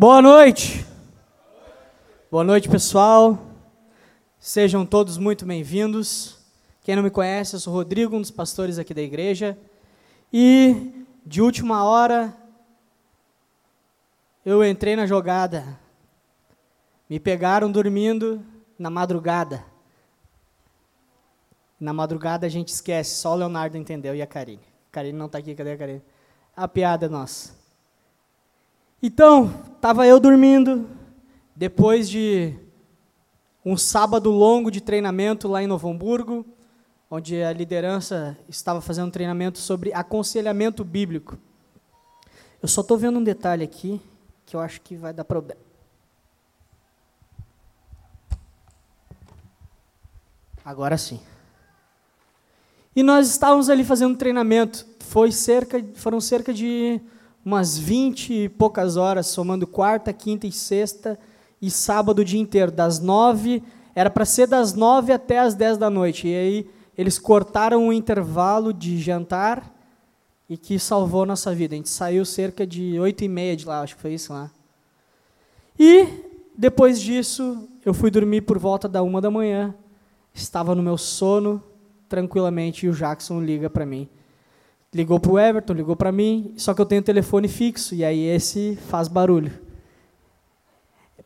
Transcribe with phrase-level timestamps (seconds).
[0.00, 0.86] Boa noite.
[2.30, 3.38] Boa noite, pessoal.
[4.38, 6.38] Sejam todos muito bem-vindos.
[6.80, 9.58] Quem não me conhece, eu sou Rodrigo, um dos pastores aqui da igreja.
[10.32, 12.34] E de última hora
[14.42, 15.78] eu entrei na jogada.
[17.06, 18.42] Me pegaram dormindo
[18.78, 19.66] na madrugada.
[21.78, 24.64] Na madrugada a gente esquece, só o Leonardo entendeu e a Karine.
[24.88, 26.02] A Karine não está aqui, cadê a Karine?
[26.56, 27.59] A piada é nossa.
[29.02, 30.86] Então, estava eu dormindo,
[31.56, 32.54] depois de
[33.64, 36.44] um sábado longo de treinamento lá em Novo Hamburgo,
[37.10, 41.38] onde a liderança estava fazendo um treinamento sobre aconselhamento bíblico.
[42.62, 44.02] Eu só estou vendo um detalhe aqui
[44.44, 45.62] que eu acho que vai dar problema.
[50.62, 51.20] Agora sim.
[52.94, 54.86] E nós estávamos ali fazendo um treinamento.
[55.00, 57.00] Foi cerca, foram cerca de
[57.44, 61.18] umas 20 e poucas horas, somando quarta, quinta e sexta
[61.60, 63.62] e sábado o dia inteiro, das nove,
[63.94, 66.28] era para ser das nove até as dez da noite.
[66.28, 69.74] E aí eles cortaram o intervalo de jantar
[70.48, 71.74] e que salvou nossa vida.
[71.74, 74.50] A gente saiu cerca de oito e meia de lá, acho que foi isso lá.
[75.78, 76.06] E
[76.56, 79.74] depois disso, eu fui dormir por volta da uma da manhã.
[80.34, 81.62] Estava no meu sono,
[82.08, 84.08] tranquilamente, e o Jackson liga para mim.
[84.92, 88.20] Ligou para o Everton, ligou para mim, só que eu tenho telefone fixo, e aí
[88.26, 89.52] esse faz barulho.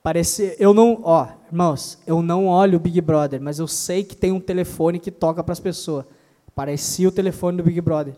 [0.03, 4.15] Parece, eu não, ó, irmãos, eu não olho o Big Brother, mas eu sei que
[4.15, 6.05] tem um telefone que toca para as pessoas.
[6.55, 8.15] Parecia o telefone do Big Brother.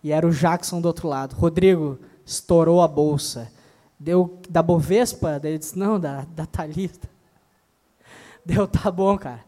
[0.00, 1.34] E era o Jackson do outro lado.
[1.34, 3.50] Rodrigo, estourou a bolsa.
[3.98, 5.40] Deu da Bovespa?
[5.42, 7.08] Ele disse, não, da, da Thalita.
[8.46, 9.44] Deu, tá bom, cara.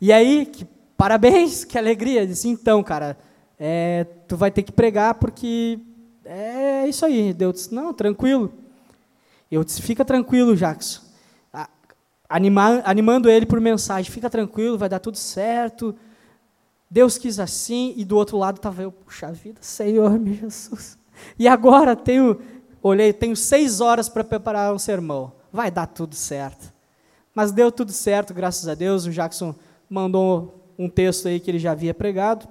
[0.00, 0.64] E aí, que,
[0.96, 2.22] parabéns, que alegria.
[2.22, 3.16] Eu disse, então, cara,
[3.58, 5.78] é, tu vai ter que pregar porque
[6.24, 7.32] é isso aí.
[7.32, 8.52] Deus disse, não, tranquilo.
[9.50, 11.02] Eu disse, fica tranquilo, Jackson.
[12.28, 15.94] Animando ele por mensagem, fica tranquilo, vai dar tudo certo.
[16.90, 20.98] Deus quis assim, e do outro lado estava eu, puxa vida, Senhor meu Jesus.
[21.38, 22.40] E agora tenho,
[22.82, 25.32] olhei, tenho seis horas para preparar um sermão.
[25.52, 26.72] Vai dar tudo certo.
[27.34, 29.06] Mas deu tudo certo, graças a Deus.
[29.06, 29.54] O Jackson
[29.88, 32.48] mandou um texto aí que ele já havia pregado.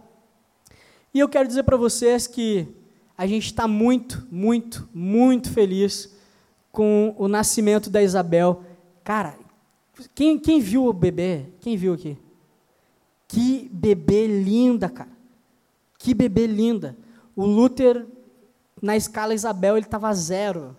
[1.14, 2.68] E eu quero dizer para vocês que
[3.16, 6.12] a gente está muito, muito, muito feliz
[6.72, 8.64] com o nascimento da Isabel.
[9.04, 9.38] Cara,
[10.16, 11.46] quem, quem viu o bebê?
[11.60, 12.18] Quem viu aqui?
[13.28, 15.12] Que bebê linda, cara.
[16.00, 16.98] Que bebê linda.
[17.36, 18.08] O Luther,
[18.82, 20.76] na escala Isabel, ele estava zero.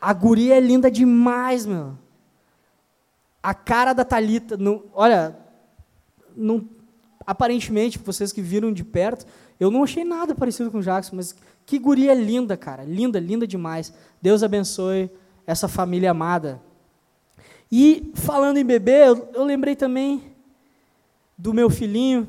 [0.00, 1.96] A guria é linda demais, meu.
[3.42, 5.36] A cara da Talita, não, olha,
[6.34, 6.66] não,
[7.26, 9.26] aparentemente, vocês que viram de perto,
[9.58, 12.84] eu não achei nada parecido com o Jackson, mas que guria linda, cara.
[12.84, 13.92] Linda, linda demais.
[14.22, 15.10] Deus abençoe
[15.46, 16.60] essa família amada.
[17.70, 20.22] E falando em bebê, eu, eu lembrei também
[21.36, 22.28] do meu filhinho.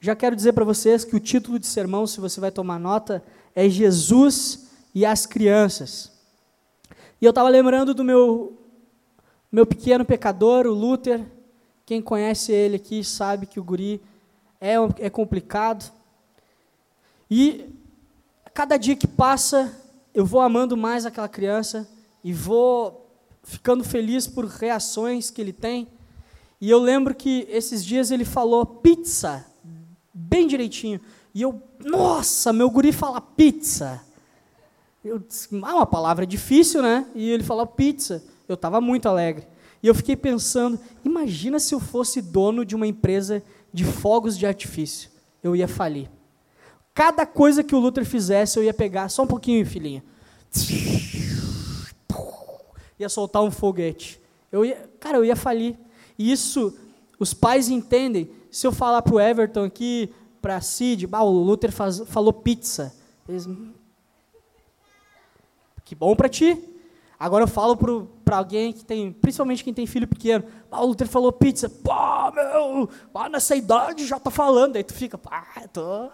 [0.00, 3.24] Já quero dizer para vocês que o título de sermão, se você vai tomar nota,
[3.54, 6.12] é Jesus e as crianças.
[7.20, 8.60] E eu estava lembrando do meu,
[9.50, 11.24] meu pequeno pecador, o Luther,
[11.86, 14.00] quem conhece ele aqui sabe que o guri
[14.60, 15.92] é, é complicado.
[17.30, 17.66] E
[18.54, 19.74] cada dia que passa,
[20.14, 21.88] eu vou amando mais aquela criança
[22.22, 23.06] e vou
[23.42, 25.86] ficando feliz por reações que ele tem.
[26.60, 29.44] E eu lembro que esses dias ele falou pizza,
[30.12, 31.00] bem direitinho.
[31.34, 34.00] E eu, nossa, meu guri fala pizza.
[35.04, 37.06] Eu disse, ah, uma palavra difícil, né?
[37.14, 38.24] E ele falou pizza.
[38.48, 39.46] Eu estava muito alegre.
[39.84, 44.46] E eu fiquei pensando, imagina se eu fosse dono de uma empresa de fogos de
[44.46, 45.10] artifício.
[45.42, 46.10] Eu ia falir.
[46.94, 50.02] Cada coisa que o Luther fizesse, eu ia pegar, só um pouquinho, filhinha.
[52.98, 54.18] Ia soltar um foguete.
[54.50, 55.76] Eu ia, cara, eu ia falir.
[56.18, 56.74] E isso,
[57.20, 58.30] os pais entendem.
[58.50, 60.08] Se eu falar para o Everton aqui,
[60.40, 62.96] para a Cid, o Luther faz, falou pizza.
[63.28, 63.46] Eles,
[65.84, 66.73] que bom para ti.
[67.24, 67.74] Agora eu falo
[68.22, 71.90] para alguém que tem, principalmente quem tem filho pequeno, ah, o Luther falou pizza, pô,
[72.32, 75.42] meu, ah, nessa idade já tá falando, aí tu fica, pá,
[75.72, 76.10] tô...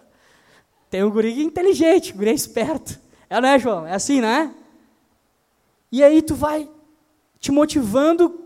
[0.89, 2.97] Tem um guri inteligente, um guri esperto.
[3.29, 3.85] É, né, João?
[3.89, 4.55] É assim, né?
[5.91, 6.71] E aí tu vai
[7.41, 8.45] te motivando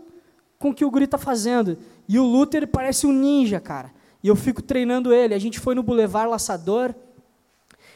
[0.57, 1.77] com o que o guri está fazendo.
[2.09, 3.93] E o Luther parece um ninja, cara.
[4.23, 5.35] E eu fico treinando ele.
[5.35, 6.95] A gente foi no Boulevard Laçador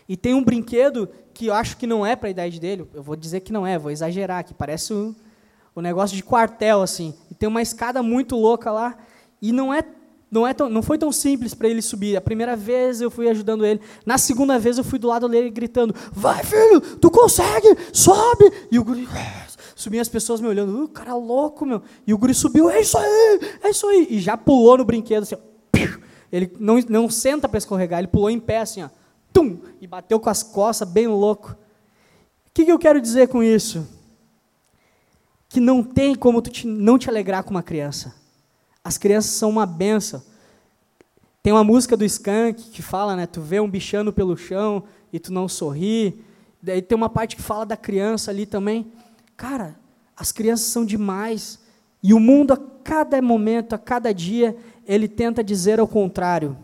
[0.07, 3.01] e tem um brinquedo que eu acho que não é para a idade dele, eu
[3.01, 5.15] vou dizer que não é, vou exagerar, que parece um,
[5.74, 7.13] um negócio de quartel, assim.
[7.31, 8.97] E tem uma escada muito louca lá,
[9.41, 9.81] e não é
[10.30, 12.18] não, é tão, não foi tão simples para ele subir.
[12.18, 13.80] A primeira vez eu fui ajudando ele.
[14.06, 18.51] Na segunda vez eu fui do lado dele gritando: Vai, filho, tu consegue, sobe!
[18.69, 19.07] E o guri.
[19.74, 21.81] Subiam as pessoas me olhando, uh, cara louco, meu.
[22.06, 24.07] E o guri subiu, é isso aí, é isso aí.
[24.09, 25.39] E já pulou no brinquedo, assim, ó.
[26.31, 28.89] Ele não, não senta para escorregar, ele pulou em pé, assim, ó.
[29.33, 29.59] Tum!
[29.79, 31.51] E bateu com as costas, bem louco.
[32.47, 33.87] O que, que eu quero dizer com isso?
[35.47, 38.15] Que não tem como tu te, não te alegrar com uma criança.
[38.83, 40.21] As crianças são uma benção.
[41.41, 43.25] Tem uma música do Skank que fala, né?
[43.25, 46.23] Tu vê um bichano pelo chão e tu não sorri.
[46.61, 48.91] Daí tem uma parte que fala da criança ali também.
[49.37, 49.79] Cara,
[50.15, 51.59] as crianças são demais.
[52.03, 56.57] E o mundo, a cada momento, a cada dia, ele tenta dizer ao contrário.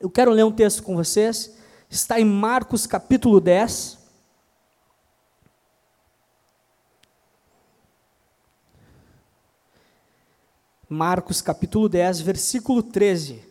[0.00, 1.56] Eu quero ler um texto com vocês.
[1.90, 3.96] Está em Marcos capítulo 10.
[10.88, 13.46] Marcos capítulo 10, versículo 13.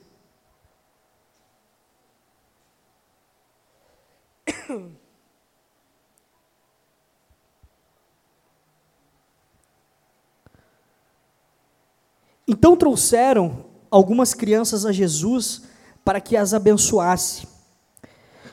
[12.47, 15.63] Então trouxeram algumas crianças a Jesus
[16.03, 17.56] para que as abençoasse.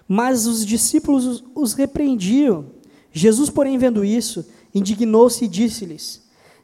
[0.09, 2.67] Mas os discípulos os repreendiam.
[3.13, 6.23] Jesus, porém, vendo isso, indignou-se e disse-lhes: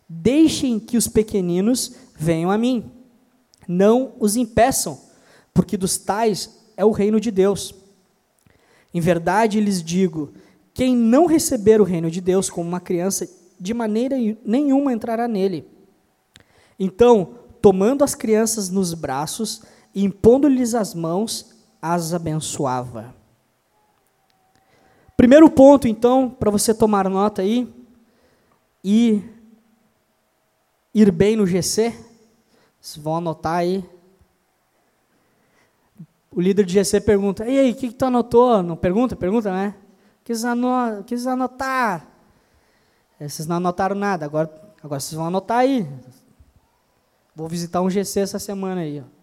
[0.08, 2.90] Deixem que os pequeninos venham a mim.
[3.66, 5.00] Não os impeçam,
[5.54, 7.74] porque dos tais é o reino de Deus.
[8.92, 10.32] Em verdade lhes digo:
[10.74, 13.28] quem não receber o reino de Deus como uma criança,
[13.58, 15.66] de maneira nenhuma entrará nele.
[16.78, 19.62] Então, tomando as crianças nos braços
[19.94, 23.14] e impondo-lhes as mãos, as abençoava.
[25.20, 27.70] Primeiro ponto, então, para você tomar nota aí,
[28.82, 29.22] e
[30.94, 31.94] ir bem no GC,
[32.80, 33.84] vocês vão anotar aí.
[36.30, 38.62] O líder de GC pergunta: E aí, o que, que tu anotou?
[38.62, 39.14] Não pergunta?
[39.14, 39.74] Pergunta, né?
[40.24, 42.08] Quis, ano, quis anotar.
[43.20, 44.50] É, vocês não anotaram nada, agora,
[44.82, 45.86] agora vocês vão anotar aí.
[47.36, 49.00] Vou visitar um GC essa semana aí.
[49.00, 49.19] Ó.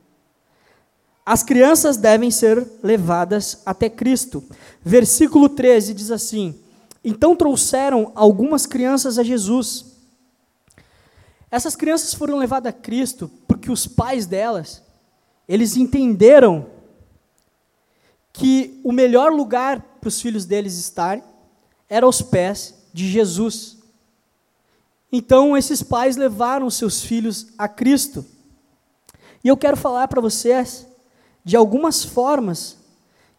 [1.28, 4.42] As crianças devem ser levadas até Cristo.
[4.82, 6.58] Versículo 13 diz assim:
[7.04, 9.88] Então trouxeram algumas crianças a Jesus.
[11.52, 14.82] Essas crianças foram levadas a Cristo porque os pais delas,
[15.50, 16.68] eles entenderam
[18.32, 21.26] que o melhor lugar para os filhos deles estarem
[21.90, 23.78] era aos pés de Jesus.
[25.12, 28.26] Então, esses pais levaram seus filhos a Cristo.
[29.44, 30.88] E eu quero falar para vocês
[31.48, 32.76] de algumas formas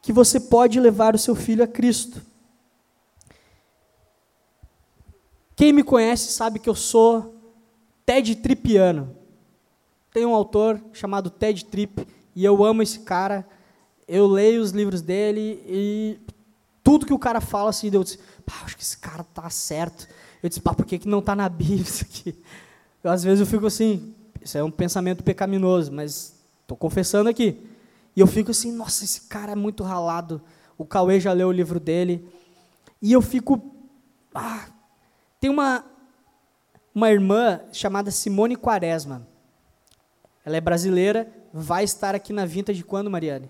[0.01, 2.23] que você pode levar o seu filho a Cristo.
[5.55, 7.35] Quem me conhece sabe que eu sou
[8.07, 9.15] Ted Trippiano.
[10.11, 13.47] Tem um autor chamado Ted Tripp e eu amo esse cara.
[14.09, 16.19] Eu leio os livros dele e
[16.83, 18.19] tudo que o cara fala assim, eu disse,
[18.65, 20.09] acho que esse cara tá certo.
[20.43, 22.35] Eu disse, pá, por que, que não está na Bíblia isso aqui?
[23.05, 26.33] Eu, às vezes eu fico assim, isso é um pensamento pecaminoso, mas
[26.63, 27.77] estou confessando aqui.
[28.19, 30.43] E eu fico assim, nossa, esse cara é muito ralado.
[30.77, 32.29] O Cauê já leu o livro dele.
[33.01, 33.63] E eu fico,
[34.35, 34.67] ah,
[35.39, 35.85] tem uma,
[36.93, 39.25] uma irmã chamada Simone Quaresma.
[40.45, 43.49] Ela é brasileira, vai estar aqui na Vinta de quando, Mariane?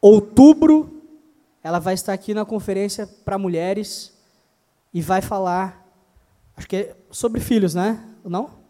[0.00, 1.00] Outubro,
[1.62, 4.12] ela vai estar aqui na conferência para mulheres
[4.92, 5.86] e vai falar,
[6.56, 8.04] acho que é sobre filhos, né?
[8.24, 8.61] Não?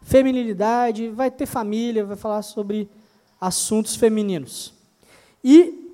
[0.00, 2.88] Feminilidade, vai ter família, vai falar sobre
[3.40, 4.72] assuntos femininos.
[5.44, 5.92] E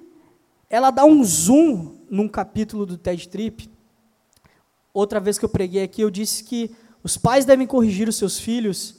[0.70, 3.74] ela dá um zoom num capítulo do TED Trip
[4.94, 6.70] outra vez que eu preguei aqui, eu disse que
[7.02, 8.90] os pais devem corrigir os seus filhos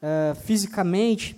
[0.00, 1.36] uh, fisicamente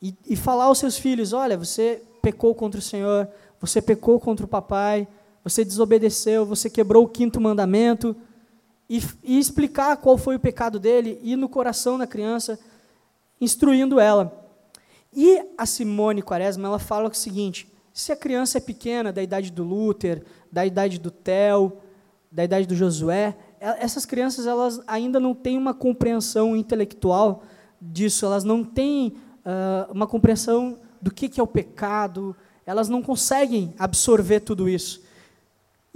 [0.00, 3.28] e, e falar aos seus filhos: olha, você pecou contra o Senhor,
[3.60, 5.06] você pecou contra o papai,
[5.44, 8.16] você desobedeceu, você quebrou o quinto mandamento,
[8.88, 12.58] e, e explicar qual foi o pecado dele, e no coração da criança,
[13.40, 14.46] instruindo ela.
[15.12, 19.50] E a Simone Quaresma, ela fala o seguinte: se a criança é pequena, da idade
[19.50, 21.78] do Luther, da idade do Theo,
[22.30, 27.42] da idade do Josué, essas crianças elas ainda não têm uma compreensão intelectual
[27.80, 33.02] disso, elas não têm uh, uma compreensão do que, que é o pecado, elas não
[33.02, 35.02] conseguem absorver tudo isso.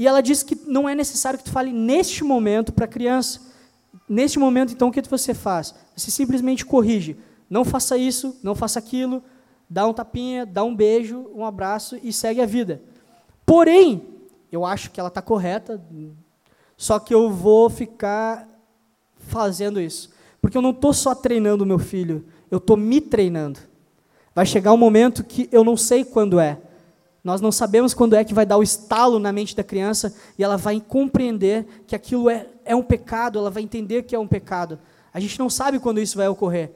[0.02, 3.40] E ela diz que não é necessário que tu fale neste momento para a criança.
[4.08, 5.76] Neste momento, então, o que você faz?
[5.96, 7.16] Você simplesmente corrige.
[7.48, 9.22] Não faça isso, não faça aquilo,
[9.70, 12.82] dá um tapinha, dá um beijo, um abraço e segue a vida.
[13.46, 14.04] Porém,
[14.50, 15.80] eu acho que ela está correta,
[16.76, 18.48] só que eu vou ficar
[19.18, 20.10] fazendo isso.
[20.40, 23.60] Porque eu não estou só treinando o meu filho, eu estou me treinando.
[24.34, 26.60] Vai chegar um momento que eu não sei quando é.
[27.24, 30.42] Nós não sabemos quando é que vai dar o estalo na mente da criança e
[30.42, 34.26] ela vai compreender que aquilo é, é um pecado, ela vai entender que é um
[34.26, 34.78] pecado.
[35.14, 36.72] A gente não sabe quando isso vai ocorrer.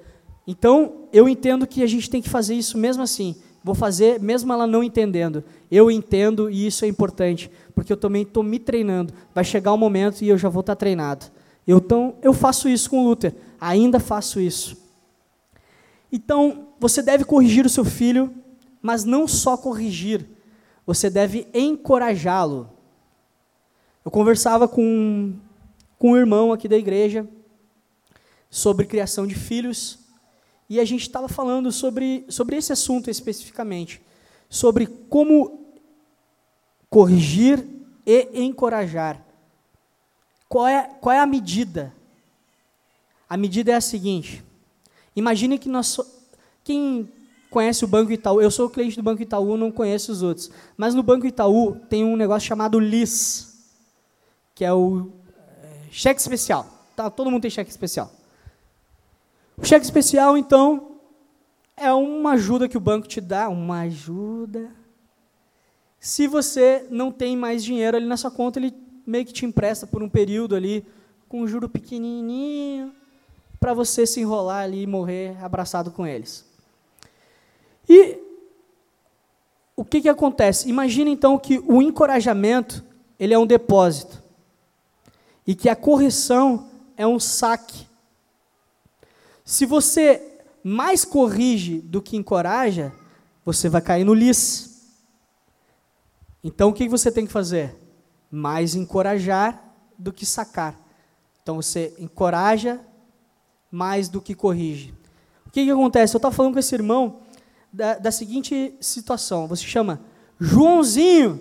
[0.46, 3.34] Então, eu entendo que a gente tem que fazer isso mesmo assim.
[3.64, 5.42] Vou fazer mesmo ela não entendendo.
[5.68, 9.12] Eu entendo e isso é importante, porque eu também estou me treinando.
[9.34, 11.26] Vai chegar o um momento e eu já vou estar tá treinado.
[11.66, 14.76] Eu, então, eu faço isso com o Luther, ainda faço isso.
[16.12, 18.32] Então, você deve corrigir o seu filho,
[18.80, 20.24] mas não só corrigir,
[20.86, 22.70] você deve encorajá-lo.
[24.04, 25.34] Eu conversava com,
[25.98, 27.28] com um irmão aqui da igreja
[28.48, 29.98] sobre criação de filhos,
[30.68, 34.00] e a gente estava falando sobre, sobre esse assunto especificamente,
[34.48, 35.66] sobre como
[36.88, 37.64] corrigir
[38.04, 39.24] e encorajar.
[40.48, 41.92] Qual é, qual é a medida?
[43.28, 44.44] A medida é a seguinte:
[45.14, 45.98] imagine que nós.
[46.64, 47.08] Quem
[47.50, 50.50] conhece o Banco Itaú, eu sou cliente do Banco Itaú, não conheço os outros.
[50.76, 53.70] Mas no Banco Itaú tem um negócio chamado LIS,
[54.54, 55.10] que é o
[55.62, 56.66] é, cheque especial.
[56.94, 58.10] Tá, todo mundo tem cheque especial.
[59.56, 60.96] O cheque especial, então,
[61.76, 64.70] é uma ajuda que o banco te dá, uma ajuda.
[65.98, 68.74] Se você não tem mais dinheiro ali na sua conta, ele
[69.06, 70.86] meio que te empresta por um período ali,
[71.28, 72.92] com um juro pequenininho,
[73.58, 76.44] para você se enrolar ali e morrer abraçado com eles.
[77.88, 78.18] E
[79.76, 80.68] o que, que acontece?
[80.68, 82.84] Imagina então que o encorajamento
[83.18, 84.22] ele é um depósito
[85.46, 87.86] e que a correção é um saque.
[89.44, 92.92] Se você mais corrige do que encoraja,
[93.44, 94.90] você vai cair no lis.
[96.42, 97.76] Então o que você tem que fazer?
[98.30, 99.62] Mais encorajar
[99.96, 100.76] do que sacar.
[101.42, 102.80] Então você encoraja
[103.70, 104.92] mais do que corrige.
[105.46, 106.16] O que, que acontece?
[106.16, 107.20] Eu estava falando com esse irmão
[107.76, 110.00] da, da seguinte situação: você chama
[110.40, 111.38] Joãozinho,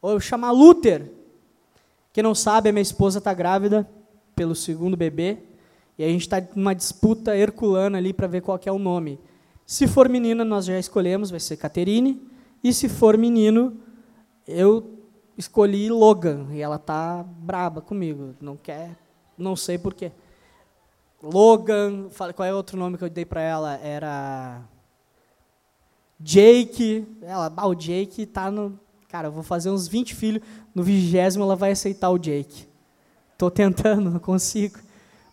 [0.00, 1.10] ou chama Luther.
[2.12, 3.88] Quem não sabe, a minha esposa está grávida
[4.34, 5.38] pelo segundo bebê,
[5.96, 9.18] e a gente está numa disputa herculana ali para ver qual é o nome.
[9.66, 12.20] Se for menina, nós já escolhemos, vai ser Caterine,
[12.62, 13.76] e se for menino,
[14.46, 14.98] eu
[15.36, 18.96] escolhi Logan, e ela tá braba comigo, não quer,
[19.36, 20.12] não sei porquê.
[21.22, 23.74] Logan, qual é o outro nome que eu dei para ela?
[23.82, 24.62] Era
[26.20, 28.78] Jake, ela, ah, o Jake tá no.
[29.08, 30.42] Cara, eu vou fazer uns 20 filhos,
[30.74, 32.68] no vigésimo ela vai aceitar o Jake.
[33.32, 34.78] Estou tentando, não consigo.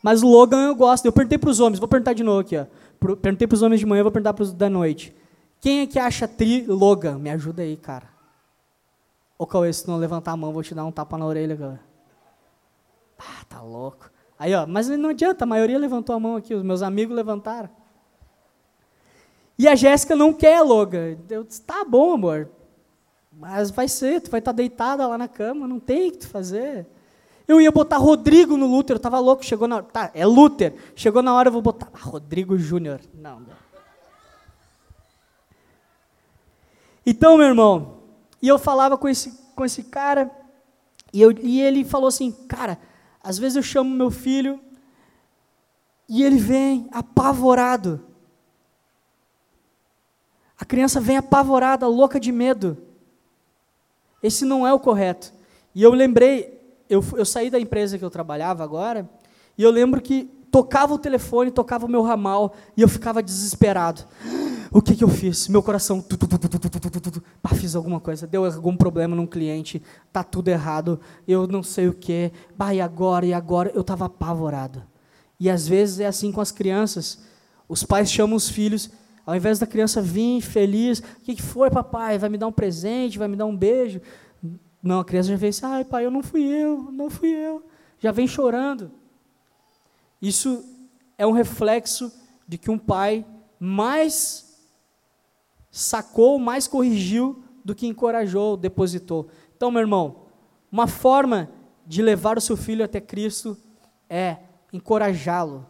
[0.02, 1.06] Mas o Logan eu gosto.
[1.06, 2.56] Eu perguntei para os homens, vou perguntar de novo aqui.
[2.56, 2.66] Ó.
[3.16, 5.14] Perguntei para os homens de manhã, vou perguntar para os da noite.
[5.60, 7.18] Quem é que acha tri Logan?
[7.18, 8.08] Me ajuda aí, cara.
[9.38, 11.80] Ô, Cauê, se não levantar a mão, vou te dar um tapa na orelha, cara.
[13.18, 14.10] Ah, tá louco.
[14.38, 17.70] Aí, ó, mas não adianta, a maioria levantou a mão aqui, os meus amigos levantaram.
[19.58, 21.18] E a Jéssica não quer Logan.
[21.30, 22.50] Eu disse, tá bom, amor.
[23.32, 26.20] Mas vai ser, tu vai estar tá deitada lá na cama, não tem o que
[26.20, 26.88] tu fazer.
[27.48, 29.86] Eu ia botar Rodrigo no Luther, eu estava louco, chegou na hora.
[29.86, 30.74] Tá, é Luther.
[30.96, 33.00] Chegou na hora, eu vou botar ah, Rodrigo Júnior.
[33.14, 33.66] Não, não.
[37.06, 38.00] Então, meu irmão,
[38.42, 40.32] e eu falava com esse, com esse cara,
[41.14, 42.80] e, eu, e ele falou assim, cara,
[43.24, 44.60] às vezes eu chamo meu filho,
[46.10, 48.04] e ele vem apavorado.
[50.58, 52.78] A criança vem apavorada, louca de medo.
[54.24, 55.34] Esse não é o correto.
[55.74, 56.60] E eu lembrei,
[56.90, 59.10] eu, eu saí da empresa que eu trabalhava agora,
[59.58, 64.04] e eu lembro que tocava o telefone, tocava o meu ramal, e eu ficava desesperado.
[64.72, 65.48] O que, que eu fiz?
[65.48, 66.02] Meu coração.
[66.02, 69.82] Tu, tu, tu, bah, fiz alguma coisa, deu algum problema num cliente,
[70.12, 72.32] tá tudo errado, eu não sei o que.
[72.58, 73.26] Bah, e agora?
[73.26, 73.72] E agora?
[73.74, 74.84] Eu estava apavorado.
[75.40, 77.20] E às vezes é assim com as crianças.
[77.68, 78.90] Os pais chamam os filhos
[79.26, 82.18] ao invés da criança vir feliz, o que, que foi, papai?
[82.18, 84.00] Vai me dar um presente, vai me dar um beijo?
[84.82, 87.66] Não, a criança já vem assim, ai, pai, eu não fui eu, não fui eu.
[87.98, 88.92] Já vem chorando.
[90.22, 90.64] Isso
[91.18, 92.14] é um reflexo
[92.48, 93.26] de que um pai
[93.60, 94.46] mais
[95.72, 99.28] sacou, mais corrigiu do que encorajou, depositou.
[99.56, 100.28] Então, meu irmão,
[100.72, 101.50] uma forma
[101.86, 103.58] de levar o seu filho até Cristo
[104.08, 104.38] é
[104.72, 105.66] encorajá-lo,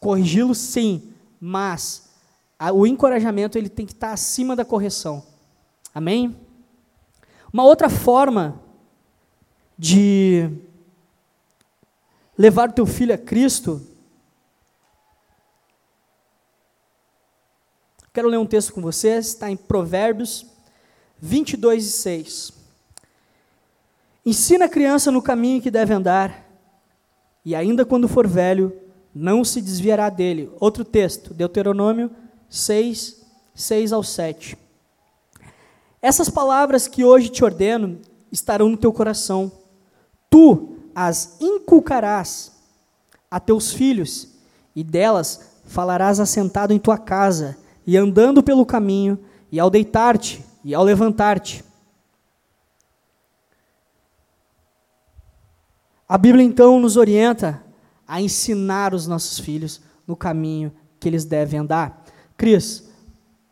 [0.00, 2.05] corrigi-lo sim, mas
[2.72, 5.24] o encorajamento ele tem que estar acima da correção.
[5.94, 6.36] Amém?
[7.52, 8.60] Uma outra forma
[9.78, 10.50] de
[12.36, 13.86] levar o teu filho a Cristo.
[18.12, 20.46] Quero ler um texto com vocês, está em Provérbios
[21.18, 22.52] 22 e 6.
[24.24, 26.44] Ensina a criança no caminho que deve andar,
[27.44, 28.76] e ainda quando for velho,
[29.14, 30.50] não se desviará dele.
[30.58, 32.10] Outro texto, Deuteronômio
[32.48, 33.22] 6,
[33.54, 34.56] 6 ao 7.
[36.00, 37.98] Essas palavras que hoje te ordeno
[38.30, 39.50] estarão no teu coração.
[40.30, 42.52] Tu as inculcarás
[43.30, 44.28] a teus filhos,
[44.74, 49.18] e delas falarás assentado em tua casa, e andando pelo caminho,
[49.50, 51.64] e ao deitar-te, e ao levantar-te.
[56.08, 57.62] A Bíblia então nos orienta
[58.06, 62.05] a ensinar os nossos filhos no caminho que eles devem andar.
[62.36, 62.88] Cris,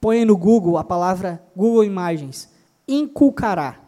[0.00, 2.50] põe no Google a palavra Google Imagens,
[2.86, 3.80] inculcará.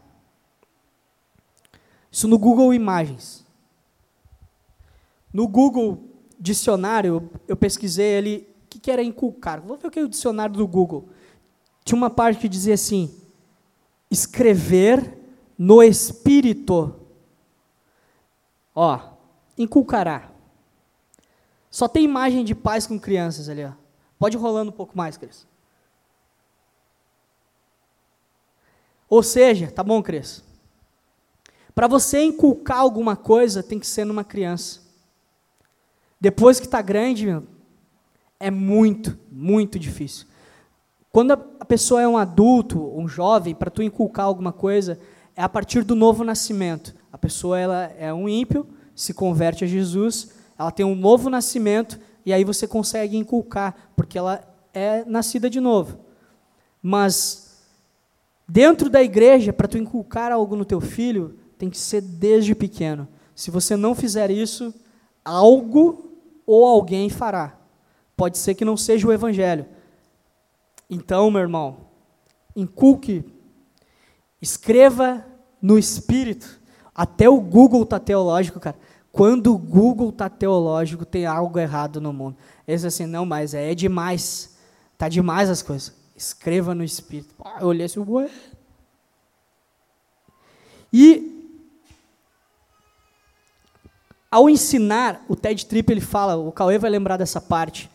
[2.11, 3.45] Isso no Google Imagens.
[5.33, 6.03] No Google
[6.39, 9.61] Dicionário, eu pesquisei ali o que, que era inculcar.
[9.61, 11.09] Vou ver o que é o dicionário do Google.
[11.85, 13.15] Tinha uma parte que dizia assim:
[14.11, 15.19] escrever
[15.59, 16.95] no espírito.
[18.75, 18.99] Ó,
[19.59, 20.31] inculcará.
[21.71, 23.73] Só tem imagem de pais com crianças ali, ó.
[24.19, 25.47] Pode ir rolando um pouco mais, Cris.
[29.09, 30.43] Ou seja, tá bom, Cris?
[31.75, 34.81] Para você inculcar alguma coisa, tem que ser numa criança.
[36.21, 37.41] Depois que está grande,
[38.41, 40.27] é muito, muito difícil.
[41.13, 44.99] Quando a pessoa é um adulto, um jovem, para tu inculcar alguma coisa,
[45.35, 46.95] é a partir do novo nascimento.
[47.13, 52.01] A pessoa ela é um ímpio, se converte a Jesus, ela tem um novo nascimento
[52.27, 54.43] e aí você consegue inculcar, porque ela
[54.75, 56.01] é nascida de novo.
[56.83, 57.63] Mas
[58.49, 63.07] dentro da igreja, para tu inculcar algo no teu filho, tem que ser desde pequeno.
[63.33, 64.75] Se você não fizer isso,
[65.25, 67.57] algo ou alguém fará.
[68.17, 69.67] Pode ser que não seja o evangelho.
[70.91, 71.77] Então, meu irmão,
[72.57, 73.25] inculque,
[74.43, 75.25] escreva
[75.63, 76.61] no espírito.
[76.93, 78.77] Até o Google está teológico, cara.
[79.17, 82.37] Quando o Google está teológico, tem algo errado no mundo.
[82.69, 84.59] Eles assim, não, mas é demais.
[84.99, 85.95] Tá demais as coisas.
[86.15, 87.35] Escreva no espírito.
[87.43, 88.29] Ah, eu olhei assim, ué.
[90.93, 91.57] E
[94.31, 97.91] ao ensinar, o Ted Tripp ele fala, o Cauê vai lembrar dessa parte,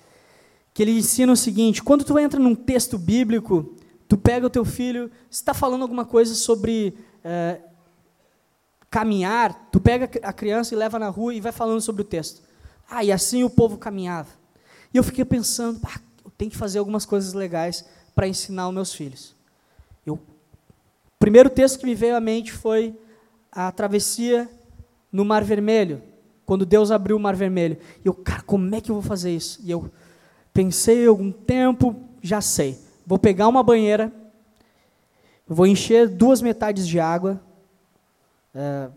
[0.73, 3.75] que ele ensina o seguinte: quando tu entra num texto bíblico,
[4.07, 7.61] tu pega o teu filho, está falando alguma coisa sobre é,
[8.91, 12.41] caminhar, tu pega a criança e leva na rua e vai falando sobre o texto.
[12.89, 14.27] Ah, e assim o povo caminhava.
[14.93, 18.73] E eu fiquei pensando, ah, eu tenho que fazer algumas coisas legais para ensinar os
[18.73, 19.33] meus filhos.
[20.05, 22.93] Eu, o primeiro texto que me veio à mente foi
[23.49, 24.49] a travessia
[25.09, 26.03] no Mar Vermelho,
[26.45, 27.77] quando Deus abriu o Mar Vermelho.
[28.03, 29.61] E eu, cara, como é que eu vou fazer isso?
[29.63, 29.89] E eu
[30.53, 32.77] pensei algum tempo, já sei.
[33.07, 34.11] Vou pegar uma banheira,
[35.47, 37.41] vou encher duas metades de água,
[38.53, 38.89] é,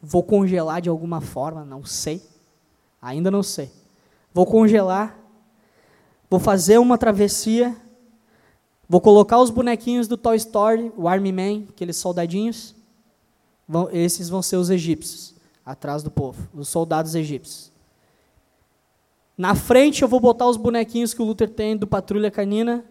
[0.00, 2.22] vou congelar de alguma forma, não sei.
[3.00, 3.70] Ainda não sei.
[4.32, 5.16] Vou congelar,
[6.28, 7.76] vou fazer uma travessia,
[8.88, 12.74] vou colocar os bonequinhos do Toy Story, o Army Man, aqueles soldadinhos.
[13.68, 17.72] Vão, esses vão ser os egípcios atrás do povo, os soldados egípcios.
[19.36, 22.84] Na frente eu vou botar os bonequinhos que o Luther tem do Patrulha Canina.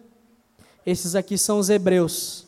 [0.84, 2.43] Esses aqui são os hebreus.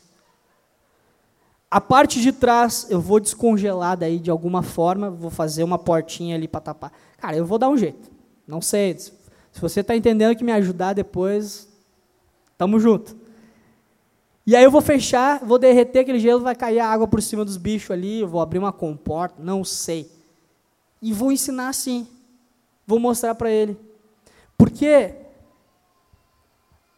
[1.71, 6.37] A parte de trás eu vou descongelar daí de alguma forma, vou fazer uma portinha
[6.37, 6.93] ali para tapar.
[7.19, 8.11] Cara, eu vou dar um jeito.
[8.47, 8.97] Não sei.
[8.97, 11.69] Se você está entendendo que me ajudar depois,
[12.57, 13.17] tamo junto.
[14.47, 17.45] E aí eu vou fechar, vou derreter aquele gelo, vai cair a água por cima
[17.45, 20.09] dos bichos ali, vou abrir uma comporta, não sei.
[21.03, 22.07] E vou ensinar assim.
[22.87, 23.77] Vou mostrar para ele.
[24.57, 25.17] Porque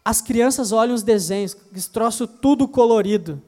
[0.04, 3.42] as crianças olham os desenhos, esse troço tudo colorido.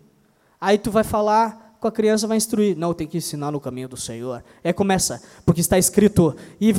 [0.60, 2.76] Aí tu vai falar com a criança, vai instruir.
[2.76, 4.44] Não, tem que ensinar no caminho do Senhor.
[4.62, 6.36] Aí começa, porque está escrito.
[6.60, 6.74] E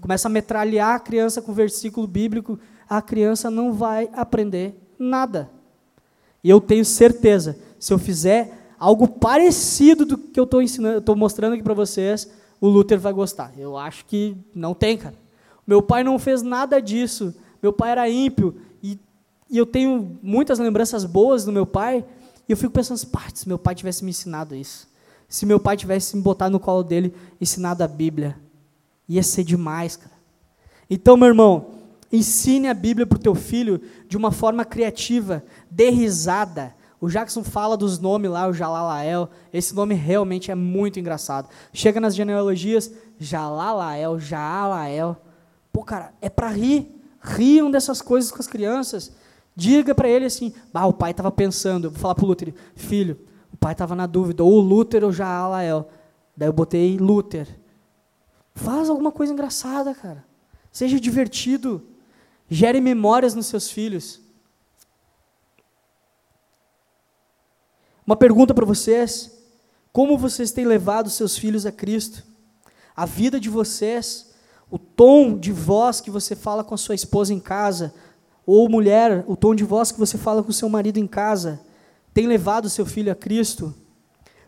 [0.00, 2.58] começa a metralhar a criança com versículo bíblico.
[2.88, 5.50] A criança não vai aprender nada.
[6.42, 11.54] E eu tenho certeza, se eu fizer algo parecido do que eu estou estou mostrando
[11.54, 13.52] aqui para vocês, o Luther vai gostar.
[13.58, 15.16] Eu acho que não tem, cara.
[15.66, 17.34] Meu pai não fez nada disso.
[17.60, 18.54] Meu pai era ímpio
[19.50, 22.04] e, eu tenho muitas lembranças boas do meu pai.
[22.48, 24.88] E eu fico pensando, se meu pai tivesse me ensinado isso,
[25.28, 28.38] se meu pai tivesse me botado no colo dele, ensinado a Bíblia,
[29.08, 30.14] ia ser demais, cara.
[30.88, 31.70] Então, meu irmão,
[32.12, 37.44] ensine a Bíblia para o teu filho de uma forma criativa, dê risada, o Jackson
[37.44, 39.28] fala dos nomes lá, o Jalalael.
[39.52, 41.48] Esse nome realmente é muito engraçado.
[41.72, 45.16] Chega nas genealogias, Jalalael, Jaalael.
[45.72, 46.92] Pô, cara, é para rir.
[47.20, 49.12] Riam dessas coisas com as crianças.
[49.56, 51.86] Diga para ele assim: bah, o pai estava pensando.
[51.86, 53.18] Eu vou falar para o Luther: filho,
[53.50, 55.88] o pai estava na dúvida, ou Luther ou Jaalael.
[56.36, 57.48] Daí eu botei Luther.
[58.54, 60.24] Faz alguma coisa engraçada, cara.
[60.70, 61.82] Seja divertido.
[62.48, 64.20] Gere memórias nos seus filhos.
[68.06, 69.32] Uma pergunta para vocês:
[69.90, 72.22] como vocês têm levado seus filhos a Cristo?
[72.94, 74.34] A vida de vocês,
[74.70, 77.94] o tom de voz que você fala com a sua esposa em casa,
[78.46, 81.60] ou mulher, o tom de voz que você fala com seu marido em casa,
[82.14, 83.74] tem levado seu filho a Cristo?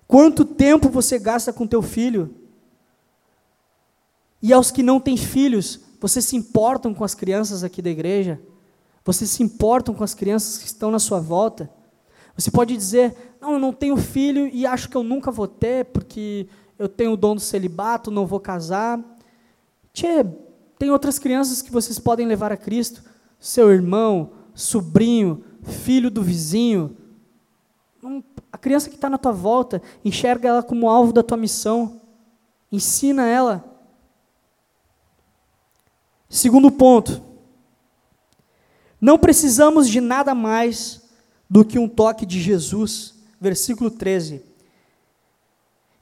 [0.07, 2.35] Quanto tempo você gasta com teu filho?
[4.41, 8.41] E aos que não têm filhos, vocês se importam com as crianças aqui da igreja?
[9.05, 11.69] Vocês se importam com as crianças que estão na sua volta?
[12.37, 15.87] Você pode dizer: Não, eu não tenho filho e acho que eu nunca vou ter,
[15.87, 16.47] porque
[16.79, 19.03] eu tenho o dom do celibato, não vou casar.
[19.93, 20.25] Tchê,
[20.79, 23.03] tem outras crianças que vocês podem levar a Cristo.
[23.39, 26.97] Seu irmão, sobrinho, filho do vizinho.
[28.53, 32.01] A criança que está na tua volta, enxerga ela como alvo da tua missão.
[32.71, 33.65] Ensina ela.
[36.29, 37.23] Segundo ponto.
[39.01, 41.03] Não precisamos de nada mais
[41.49, 43.15] do que um toque de Jesus.
[43.41, 44.43] Versículo 13.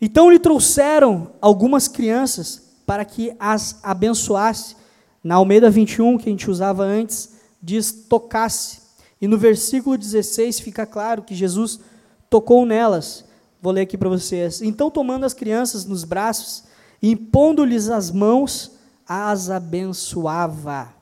[0.01, 4.77] Então lhe trouxeram algumas crianças para que as abençoasse.
[5.27, 8.79] Na Almeida 21, que a gente usava antes, diz tocasse.
[9.21, 11.81] E no versículo 16 fica claro que Jesus
[12.31, 13.25] tocou nelas.
[13.61, 14.63] Vou ler aqui para vocês.
[14.63, 16.63] Então, tomando as crianças nos braços
[17.03, 18.71] impondo-lhes as mãos,
[19.05, 20.95] as abençoava.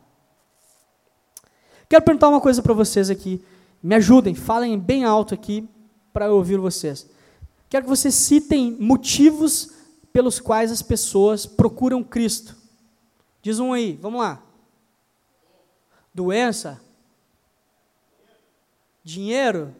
[1.87, 3.45] Quero perguntar uma coisa para vocês aqui.
[3.83, 5.69] Me ajudem, falem bem alto aqui
[6.15, 7.07] para eu ouvir vocês.
[7.69, 9.69] Quero que vocês citem motivos
[10.15, 12.63] pelos quais as pessoas procuram Cristo.
[13.45, 14.43] Diz um aí, vamos lá.
[16.15, 16.81] Doença?
[19.03, 19.77] Dinheiro?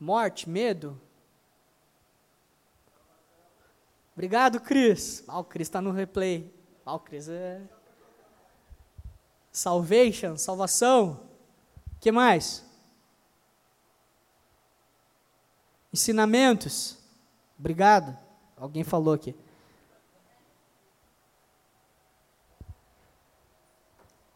[0.00, 0.50] Morte?
[0.50, 1.00] Medo?
[4.12, 5.22] Obrigado, Cris.
[5.28, 6.52] Ah, o Cris está no replay.
[6.84, 7.62] Ah, o Cris é.
[9.52, 11.28] Salvation, salvação
[12.00, 12.66] que mais?
[15.94, 16.98] Ensinamentos.
[17.56, 18.18] Obrigado.
[18.56, 19.36] Alguém falou aqui.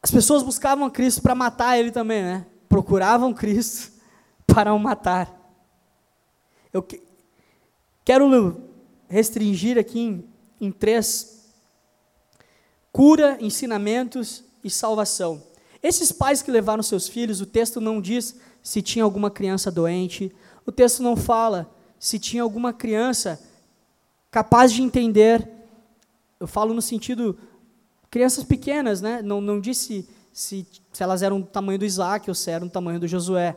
[0.06, 2.46] As pessoas buscavam Cristo para matar ele também, né?
[2.68, 3.90] Procuravam Cristo
[4.46, 5.36] para o matar.
[6.72, 7.02] Eu que,
[8.04, 8.56] quero
[9.08, 10.24] restringir aqui em,
[10.60, 11.50] em três:
[12.92, 15.42] cura, ensinamentos e salvação.
[15.82, 20.32] Esses pais que levaram seus filhos, o texto não diz se tinha alguma criança doente,
[20.64, 23.42] o texto não fala se tinha alguma criança
[24.30, 25.50] capaz de entender.
[26.38, 27.36] Eu falo no sentido
[28.16, 29.20] crianças pequenas, né?
[29.20, 32.72] Não, não disse se, se elas eram do tamanho do Isaac ou se eram do
[32.72, 33.54] tamanho do Josué.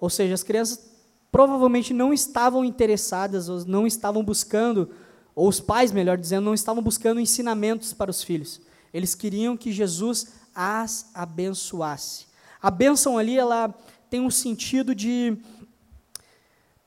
[0.00, 0.88] Ou seja, as crianças
[1.32, 4.88] provavelmente não estavam interessadas, ou não estavam buscando,
[5.34, 8.60] ou os pais, melhor dizendo, não estavam buscando ensinamentos para os filhos.
[8.94, 12.28] Eles queriam que Jesus as abençoasse.
[12.62, 13.74] A bênção ali, ela
[14.08, 15.36] tem um sentido de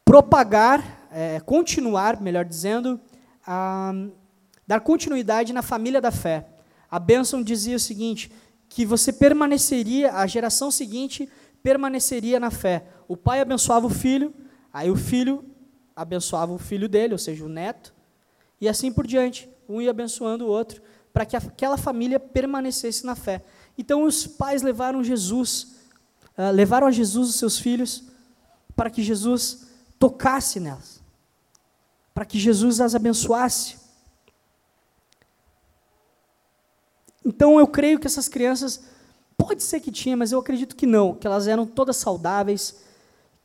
[0.06, 2.98] propagar, é, continuar, melhor dizendo,
[3.46, 3.92] a,
[4.66, 6.48] dar continuidade na família da fé.
[6.92, 8.30] A bênção dizia o seguinte,
[8.68, 11.30] que você permaneceria, a geração seguinte
[11.64, 12.86] permaneceria na fé.
[13.08, 14.34] O pai abençoava o filho,
[14.74, 15.46] aí o filho
[15.96, 17.94] abençoava o filho dele, ou seja, o neto,
[18.60, 19.50] e assim por diante.
[19.70, 20.82] Um ia abençoando o outro,
[21.14, 23.44] para que aquela família permanecesse na fé.
[23.78, 25.76] Então os pais levaram Jesus,
[26.38, 28.04] uh, levaram a Jesus os seus filhos,
[28.76, 29.68] para que Jesus
[30.00, 31.02] tocasse nelas,
[32.14, 33.81] para que Jesus as abençoasse.
[37.26, 38.82] Então eu creio que essas crianças,
[39.38, 42.78] pode ser que tinha, mas eu acredito que não, que elas eram todas saudáveis,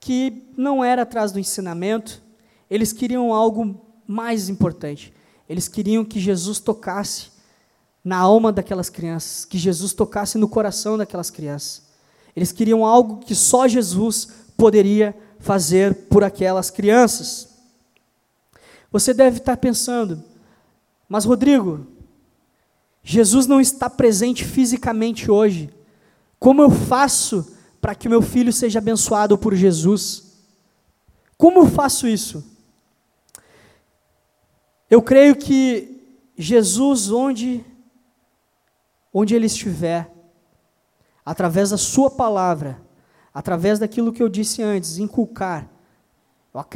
[0.00, 2.22] que não era atrás do ensinamento,
[2.70, 5.12] eles queriam algo mais importante.
[5.48, 7.28] Eles queriam que Jesus tocasse
[8.04, 11.82] na alma daquelas crianças, que Jesus tocasse no coração daquelas crianças.
[12.34, 17.48] Eles queriam algo que só Jesus poderia fazer por aquelas crianças.
[18.92, 20.22] Você deve estar pensando,
[21.08, 21.86] mas Rodrigo,
[23.08, 25.72] Jesus não está presente fisicamente hoje.
[26.40, 30.42] Como eu faço para que meu filho seja abençoado por Jesus?
[31.38, 32.44] Como eu faço isso?
[34.90, 36.04] Eu creio que
[36.36, 37.64] Jesus, onde
[39.14, 40.12] onde ele estiver,
[41.24, 42.82] através da sua palavra,
[43.32, 45.70] através daquilo que eu disse antes, inculcar.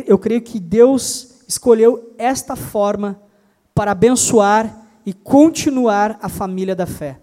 [0.07, 3.21] Eu creio que Deus escolheu esta forma
[3.75, 7.21] para abençoar e continuar a família da fé.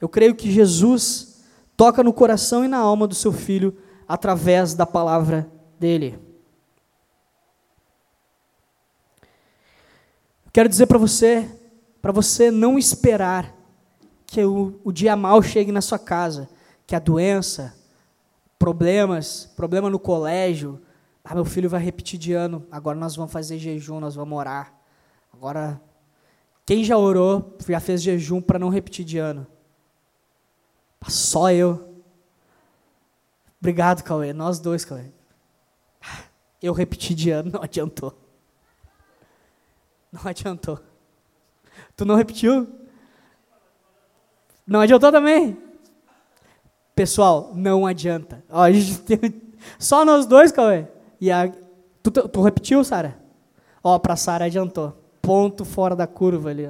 [0.00, 1.42] Eu creio que Jesus
[1.76, 3.76] toca no coração e na alma do seu filho
[4.08, 6.18] através da palavra dele.
[10.52, 11.48] Quero dizer para você,
[12.02, 13.54] para você não esperar
[14.26, 16.48] que o, o dia mal chegue na sua casa,
[16.86, 17.74] que a doença,
[18.58, 20.80] problemas, problema no colégio,
[21.24, 24.74] ah, meu filho vai repetir de ano, agora nós vamos fazer jejum, nós vamos orar.
[25.32, 25.80] Agora,
[26.70, 29.44] quem já orou, já fez jejum para não repetir de ano?
[31.08, 31.96] Só eu.
[33.60, 34.32] Obrigado, Cauê.
[34.32, 35.06] Nós dois, Cauê.
[36.62, 38.16] Eu repeti de ano, não adiantou.
[40.12, 40.78] Não adiantou.
[41.96, 42.72] Tu não repetiu?
[44.64, 45.60] Não adiantou também?
[46.94, 48.44] Pessoal, não adianta.
[48.48, 49.42] Ó, a gente tem...
[49.76, 50.86] Só nós dois, Cauê.
[51.20, 51.52] E a...
[52.00, 53.20] tu, tu repetiu, Sara?
[53.82, 54.99] Ó, para Sara adiantou.
[55.22, 56.68] Ponto fora da curva ali.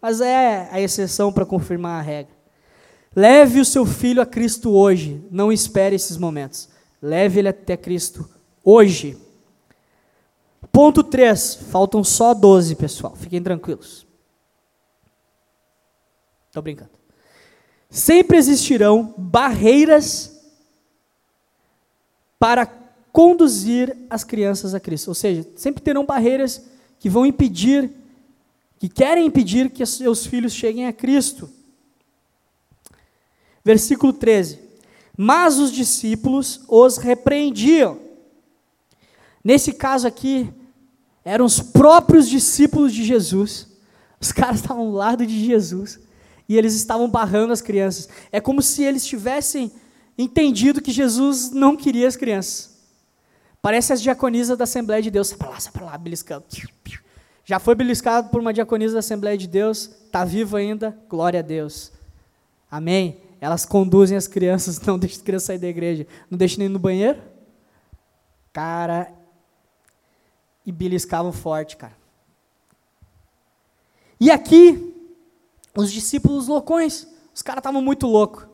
[0.00, 2.34] Mas é a exceção para confirmar a regra.
[3.14, 5.24] Leve o seu filho a Cristo hoje.
[5.30, 6.68] Não espere esses momentos.
[7.00, 8.28] Leve ele até Cristo
[8.64, 9.18] hoje.
[10.72, 11.54] Ponto 3.
[11.70, 13.14] Faltam só 12, pessoal.
[13.14, 14.06] Fiquem tranquilos.
[16.48, 16.90] Estou brincando.
[17.88, 20.32] Sempre existirão barreiras
[22.38, 22.66] para
[23.12, 25.08] conduzir as crianças a Cristo.
[25.08, 26.71] Ou seja, sempre terão barreiras
[27.02, 27.90] que vão impedir,
[28.78, 31.50] que querem impedir que seus filhos cheguem a Cristo.
[33.64, 34.60] Versículo 13.
[35.18, 37.98] Mas os discípulos os repreendiam.
[39.42, 40.48] Nesse caso aqui,
[41.24, 43.66] eram os próprios discípulos de Jesus.
[44.20, 45.98] Os caras estavam ao lado de Jesus
[46.48, 48.08] e eles estavam barrando as crianças.
[48.30, 49.72] É como se eles tivessem
[50.16, 52.71] entendido que Jesus não queria as crianças.
[53.62, 55.28] Parece as diaconisas da Assembleia de Deus.
[55.28, 56.44] Sai para lá, sai para lá, beliscando.
[57.44, 61.42] Já foi beliscado por uma diaconisa da Assembleia de Deus, está vivo ainda, glória a
[61.42, 61.92] Deus.
[62.68, 63.20] Amém?
[63.40, 66.78] Elas conduzem as crianças, não deixam as crianças sair da igreja, não deixam nem no
[66.78, 67.20] banheiro.
[68.52, 69.12] Cara,
[70.66, 71.96] e beliscavam forte, cara.
[74.20, 74.94] E aqui,
[75.76, 78.46] os discípulos loucões, os caras estavam muito loucos.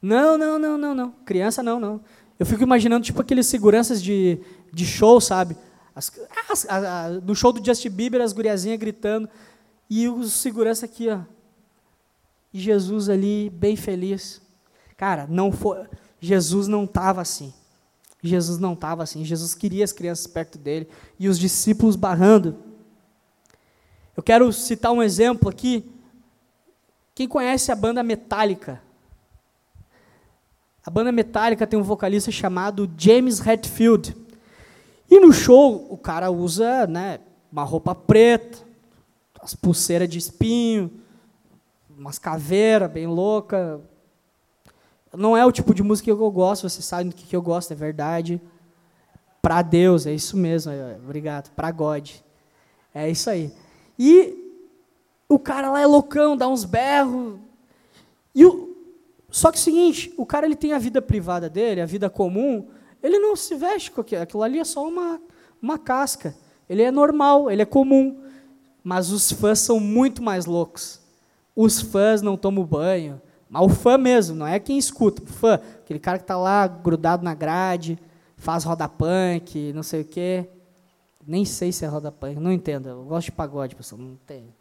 [0.00, 1.10] Não, não, não, não, não.
[1.24, 2.00] Criança não, não.
[2.40, 4.38] Eu fico imaginando, tipo, aqueles seguranças de,
[4.72, 5.54] de show, sabe?
[5.94, 6.10] As,
[6.48, 9.28] as, a, a, no show do Justin Bieber, as guriazinhas gritando.
[9.90, 11.20] E os segurança aqui, ó.
[12.50, 14.40] E Jesus ali, bem feliz.
[14.96, 15.86] Cara, não foi.
[16.18, 17.52] Jesus não estava assim.
[18.22, 19.22] Jesus não estava assim.
[19.22, 22.56] Jesus queria as crianças perto dele e os discípulos barrando.
[24.16, 25.84] Eu quero citar um exemplo aqui.
[27.14, 28.80] Quem conhece a banda Metallica?
[30.84, 34.16] A banda Metallica tem um vocalista chamado James Hetfield.
[35.10, 38.58] E no show o cara usa, né, uma roupa preta,
[39.42, 40.90] as pulseiras de espinho,
[41.98, 43.80] umas caveiras bem louca,
[45.16, 47.42] não é o tipo de música que eu gosto, você sabe do que, que eu
[47.42, 48.40] gosto, é verdade.
[49.42, 51.50] Para Deus, é isso mesmo, é, obrigado.
[51.50, 52.10] Para God.
[52.94, 53.52] É isso aí.
[53.98, 54.36] E
[55.28, 57.38] o cara lá é loucão, dá uns berros.
[58.34, 58.69] E o,
[59.30, 62.10] só que é o seguinte, o cara ele tem a vida privada dele, a vida
[62.10, 62.68] comum,
[63.02, 65.20] ele não se veste com aquilo, aquilo ali é só uma,
[65.60, 66.34] uma casca.
[66.68, 68.22] Ele é normal, ele é comum.
[68.82, 71.00] Mas os fãs são muito mais loucos.
[71.54, 75.54] Os fãs não tomam banho, mas o fã mesmo, não é quem escuta, o fã,
[75.54, 77.98] aquele cara que está lá grudado na grade,
[78.36, 80.48] faz roda punk, não sei o quê.
[81.26, 82.88] Nem sei se é roda punk, não entendo.
[82.88, 84.54] Eu gosto de pagode, pessoal, não tem.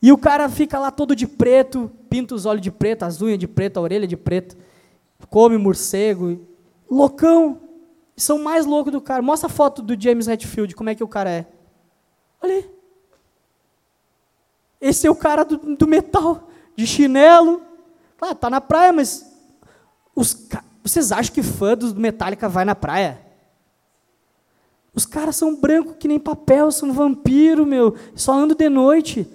[0.00, 3.38] E o cara fica lá todo de preto, pinta os olhos de preto, as unhas
[3.38, 4.56] de preto, a orelha de preto,
[5.28, 6.40] come morcego,
[6.90, 7.60] loucão.
[8.16, 9.22] São mais loucos do cara.
[9.22, 11.46] Mostra a foto do James Hetfield, como é que o cara é.
[12.42, 12.70] Olha aí.
[14.80, 17.62] Esse é o cara do, do metal, de chinelo,
[18.18, 19.24] Claro, tá na praia, mas
[20.14, 20.48] os,
[20.82, 23.20] vocês acham que fã do Metallica vai na praia?
[24.92, 27.96] Os caras são brancos que nem papel, são vampiro, meu.
[28.16, 29.30] Só andam de noite.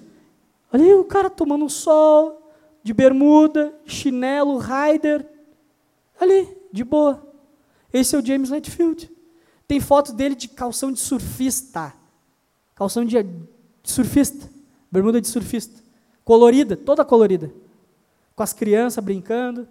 [0.73, 5.25] Olha aí o cara tomando um sol, de bermuda, chinelo, rider.
[6.19, 7.25] Ali, de boa.
[7.93, 9.09] Esse é o James Hetfield.
[9.67, 11.93] Tem foto dele de calção de surfista.
[12.73, 13.15] Calção de,
[13.83, 14.49] surfista.
[14.91, 15.79] Bermuda de surfista.
[16.25, 17.53] Colorida, toda colorida
[18.35, 19.67] com as crianças brincando.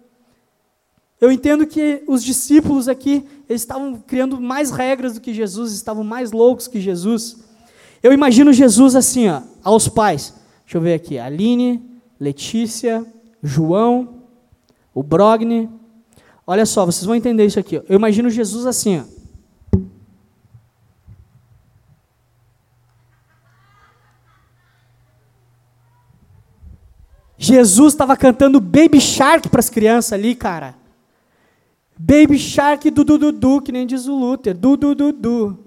[1.19, 6.03] Eu entendo que os discípulos aqui eles estavam criando mais regras do que Jesus, estavam
[6.03, 7.37] mais loucos que Jesus.
[8.01, 10.33] Eu imagino Jesus assim, ó, aos pais.
[10.65, 11.81] Deixa eu ver aqui, Aline,
[12.19, 13.05] Letícia,
[13.41, 14.21] João,
[14.93, 15.69] o Brogni.
[16.45, 17.75] Olha só, vocês vão entender isso aqui.
[17.75, 19.23] Eu imagino Jesus assim, ó.
[27.37, 30.75] Jesus estava cantando Baby Shark para as crianças ali, cara.
[31.97, 34.57] Baby Shark, du, du, du, du, que nem diz o Luther.
[34.57, 35.59] Du, du, du, du.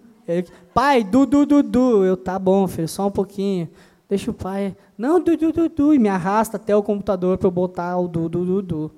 [0.75, 2.05] Pai, Dudu, Dudu.
[2.05, 3.69] Eu, tá bom, filho, só um pouquinho.
[4.09, 4.77] Deixa o pai.
[4.97, 5.95] Não, Dudu, Dudu.
[5.95, 8.93] E me arrasta até o computador para eu botar o Dudu, Dudu.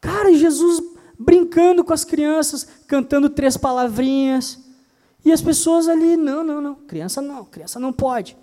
[0.00, 0.82] Cara, Jesus
[1.18, 4.60] brincando com as crianças, cantando três palavrinhas.
[5.24, 6.74] E as pessoas ali, não, não, não.
[6.74, 8.36] Criança não, criança não pode.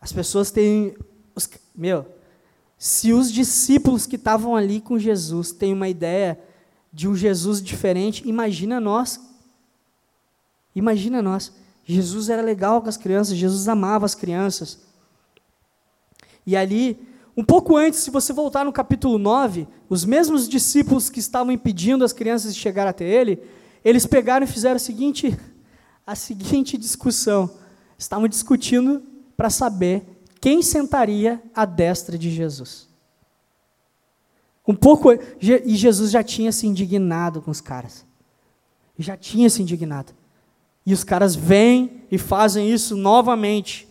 [0.00, 0.96] As pessoas têm.
[1.34, 2.06] Os, meu,
[2.78, 6.38] se os discípulos que estavam ali com Jesus têm uma ideia
[6.92, 9.20] de um Jesus diferente, imagina nós.
[10.74, 11.52] Imagina nós.
[11.84, 14.78] Jesus era legal com as crianças, Jesus amava as crianças.
[16.46, 16.98] E ali,
[17.36, 22.04] um pouco antes, se você voltar no capítulo 9, os mesmos discípulos que estavam impedindo
[22.04, 23.42] as crianças de chegar até ele,
[23.84, 25.36] eles pegaram e fizeram a seguinte,
[26.06, 27.50] a seguinte discussão.
[27.98, 29.02] Estavam discutindo
[29.36, 30.04] para saber
[30.40, 32.88] quem sentaria à destra de Jesus?
[34.66, 35.12] Um pouco.
[35.12, 38.04] E Jesus já tinha se indignado com os caras.
[38.98, 40.12] Já tinha se indignado.
[40.84, 43.88] E os caras vêm e fazem isso novamente,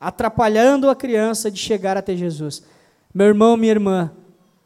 [0.00, 2.62] atrapalhando a criança de chegar até Jesus.
[3.12, 4.12] Meu irmão, minha irmã,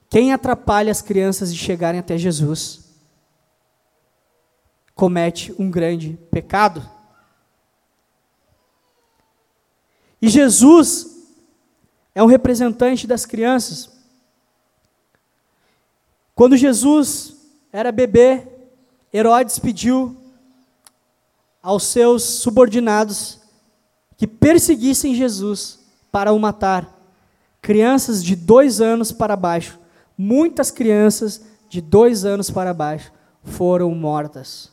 [0.09, 2.91] quem atrapalha as crianças de chegarem até Jesus
[5.01, 6.87] comete um grande pecado.
[10.21, 11.25] E Jesus
[12.15, 13.89] é um representante das crianças.
[16.35, 17.35] Quando Jesus
[17.73, 18.47] era bebê,
[19.11, 20.20] Herodes pediu
[21.63, 23.41] aos seus subordinados
[24.17, 25.79] que perseguissem Jesus
[26.11, 26.99] para o matar.
[27.63, 29.79] Crianças de dois anos para baixo,
[30.17, 34.71] muitas crianças de dois anos para baixo foram mortas.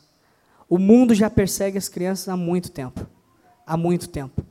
[0.68, 3.06] O mundo já persegue as crianças há muito tempo.
[3.66, 4.44] Há muito tempo.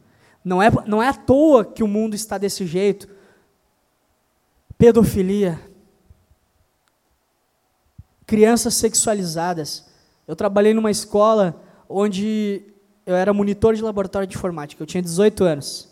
[0.43, 3.08] Não é, não é à toa que o mundo está desse jeito.
[4.78, 5.60] Pedofilia.
[8.26, 9.86] Crianças sexualizadas.
[10.28, 12.62] Eu trabalhei numa escola onde
[13.06, 14.82] eu era monitor de laboratório de informática.
[14.82, 15.89] Eu tinha 18 anos.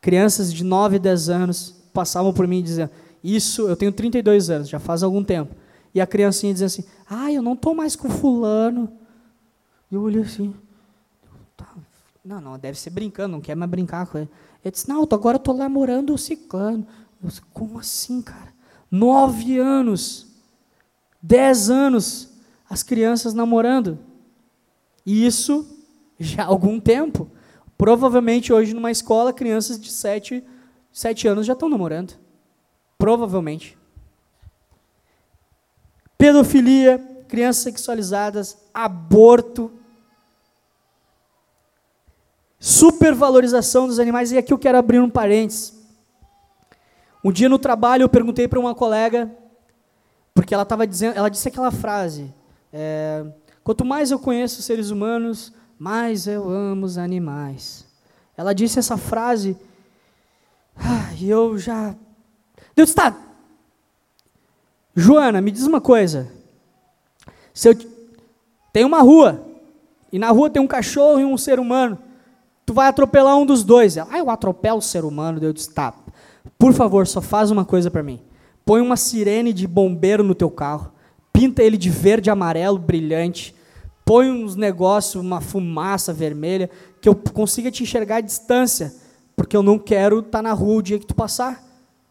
[0.00, 2.90] Crianças de 9 e 10 anos passavam por mim dizendo:
[3.22, 5.54] Isso, eu tenho 32 anos, já faz algum tempo.
[5.94, 8.92] E a criancinha dizia assim: Ah, eu não estou mais com Fulano.
[9.90, 10.54] E eu olhei assim:
[12.24, 14.30] não, não, deve ser brincando, não quer mais brincar com ele.
[14.64, 16.86] Ele disse, não, agora eu estou lá morando o ciclano.
[17.22, 18.54] Eu disse, como assim, cara?
[18.90, 20.26] Nove anos,
[21.22, 22.30] dez anos,
[22.68, 23.98] as crianças namorando.
[25.04, 25.66] Isso
[26.18, 27.30] já há algum tempo.
[27.76, 30.44] Provavelmente hoje numa escola, crianças de sete,
[30.92, 32.14] sete anos já estão namorando.
[32.98, 33.76] Provavelmente.
[36.16, 39.70] Pedofilia, crianças sexualizadas, aborto,
[42.66, 45.78] Supervalorização dos animais, e aqui eu quero abrir um parênteses.
[47.22, 49.30] Um dia no trabalho eu perguntei para uma colega,
[50.32, 52.32] porque ela estava dizendo, ela disse aquela frase:
[52.72, 53.22] é,
[53.64, 57.84] quanto mais eu conheço seres humanos, mais eu amo os animais.
[58.36, 59.56] Ela disse essa frase,
[60.76, 61.94] ah, e eu já.
[62.76, 63.16] Deus está.
[64.94, 66.30] Joana, me diz uma coisa.
[67.52, 67.74] Se eu
[68.72, 69.44] tem uma rua
[70.12, 71.98] e na rua tem um cachorro e um ser humano,
[72.66, 73.96] tu vai atropelar um dos dois.
[73.96, 75.42] Ela, ah, eu atropelo o ser humano.
[75.42, 75.94] Eu disse, tá,
[76.58, 78.20] por favor, só faz uma coisa para mim.
[78.64, 80.92] Põe uma sirene de bombeiro no teu carro,
[81.34, 83.54] pinta ele de verde amarelo brilhante,
[84.04, 86.70] põe uns negócios, uma fumaça vermelha,
[87.00, 88.94] que eu consiga te enxergar à distância,
[89.34, 91.62] porque eu não quero estar tá na rua o dia que tu passar.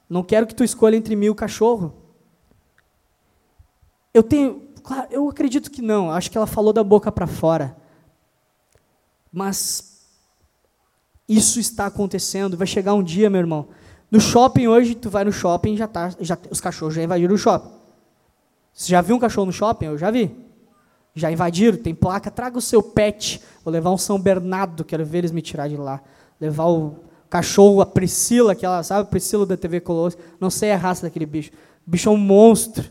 [0.09, 1.93] Não quero que tu escolha entre mim e o cachorro.
[4.13, 6.11] Eu tenho, claro, eu acredito que não.
[6.11, 7.77] Acho que ela falou da boca para fora.
[9.31, 10.05] Mas
[11.27, 12.57] isso está acontecendo.
[12.57, 13.69] Vai chegar um dia, meu irmão.
[14.11, 17.37] No shopping hoje, tu vai no shopping, já tá, já, os cachorros já invadiram o
[17.37, 17.82] shopping.
[18.73, 19.85] Você já viu um cachorro no shopping?
[19.85, 20.35] Eu já vi.
[21.15, 23.39] Já invadiram, tem placa, traga o seu pet.
[23.63, 26.01] Vou levar um São Bernardo, quero ver eles me tirar de lá.
[26.41, 26.95] Levar o
[27.29, 30.17] cachorro, a Priscila, aquela, sabe, a Priscila da TV Colosso.
[30.39, 31.51] Não sei a raça daquele bicho.
[31.87, 32.89] O bicho é um monstro.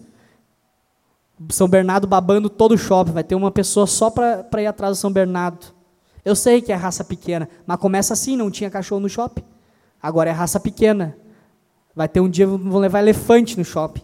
[1.51, 3.11] São Bernardo babando todo o shopping.
[3.11, 5.67] Vai ter uma pessoa só para ir atrás do São Bernardo.
[6.25, 9.43] Eu sei que é raça pequena, mas começa assim, não tinha cachorro no shopping.
[10.01, 11.17] Agora é raça pequena.
[11.95, 14.03] Vai ter um dia vão levar elefante no shopping.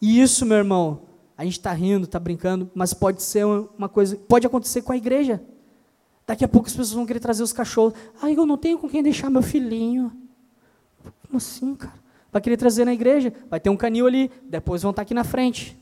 [0.00, 1.02] E isso, meu irmão,
[1.36, 4.96] a gente está rindo, está brincando, mas pode ser uma coisa, pode acontecer com a
[4.96, 5.42] igreja.
[6.26, 7.94] Daqui a pouco as pessoas vão querer trazer os cachorros.
[8.22, 10.12] Ah, eu não tenho com quem deixar meu filhinho.
[11.26, 12.00] Como assim, cara?
[12.32, 13.32] Vai querer trazer na igreja?
[13.48, 15.76] Vai ter um canil ali, depois vão estar tá aqui na frente.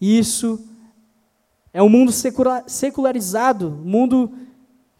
[0.00, 0.64] Isso
[1.72, 4.32] é um mundo secularizado, mundo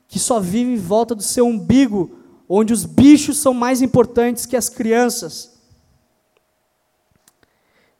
[0.08, 2.18] que só vive em volta do seu umbigo,
[2.48, 5.53] onde os bichos são mais importantes que as crianças.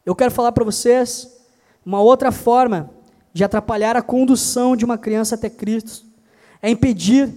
[0.05, 1.35] Eu quero falar para vocês
[1.85, 2.91] uma outra forma
[3.33, 6.07] de atrapalhar a condução de uma criança até Cristo
[6.63, 7.35] é impedir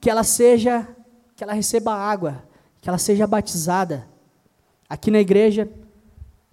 [0.00, 0.88] que ela seja,
[1.36, 2.42] que ela receba água,
[2.80, 4.06] que ela seja batizada.
[4.88, 5.68] Aqui na igreja